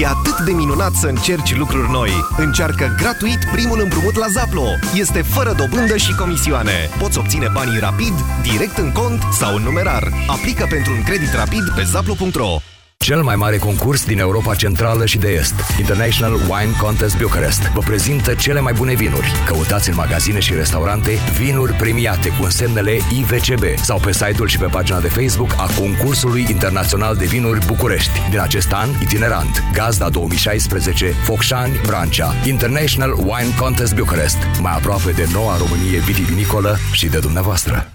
[0.00, 2.10] E atât de minunat să încerci lucruri noi.
[2.36, 4.64] Încearcă gratuit primul împrumut la Zaplo.
[4.94, 6.88] Este fără dobândă și comisioane.
[6.98, 10.12] Poți obține banii rapid, direct în cont sau în numerar.
[10.26, 12.79] Aplică pentru un credit rapid pe zaplo.ro.
[13.04, 17.80] Cel mai mare concurs din Europa Centrală și de Est, International Wine Contest Bucharest, vă
[17.80, 19.32] prezintă cele mai bune vinuri.
[19.46, 24.66] Căutați în magazine și restaurante vinuri premiate cu însemnele IVCB sau pe site-ul și pe
[24.66, 28.30] pagina de Facebook a Concursului Internațional de Vinuri București.
[28.30, 35.28] Din acest an, itinerant, gazda 2016, Focșani, Brancea, International Wine Contest Bucharest, mai aproape de
[35.32, 37.92] noua Românie vitivinicolă și de dumneavoastră.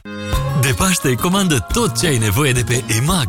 [0.62, 3.28] De Paște, comandă tot ce ai nevoie de pe EMAG.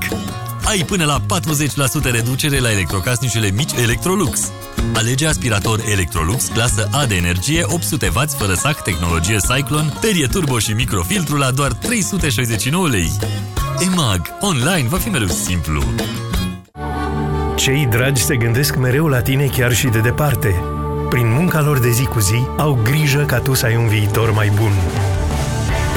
[0.69, 4.53] Ai până la 40% reducere la electrocasnicele mici Electrolux.
[4.95, 10.73] Alege aspirator Electrolux clasă A de energie 800W fără sac, tehnologie Cyclone, perie turbo și
[10.73, 13.12] microfiltru la doar 369 lei.
[13.79, 14.21] EMAG.
[14.41, 15.83] Online va fi mereu simplu.
[17.57, 20.62] Cei dragi se gândesc mereu la tine chiar și de departe.
[21.09, 24.33] Prin munca lor de zi cu zi, au grijă ca tu să ai un viitor
[24.33, 24.73] mai bun.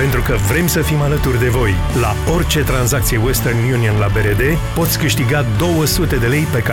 [0.03, 1.73] Pentru că vrem să fim alături de voi.
[2.01, 4.41] La orice tranzacție Western Union la BRD,
[4.75, 6.67] poți câștiga 200 de lei pe care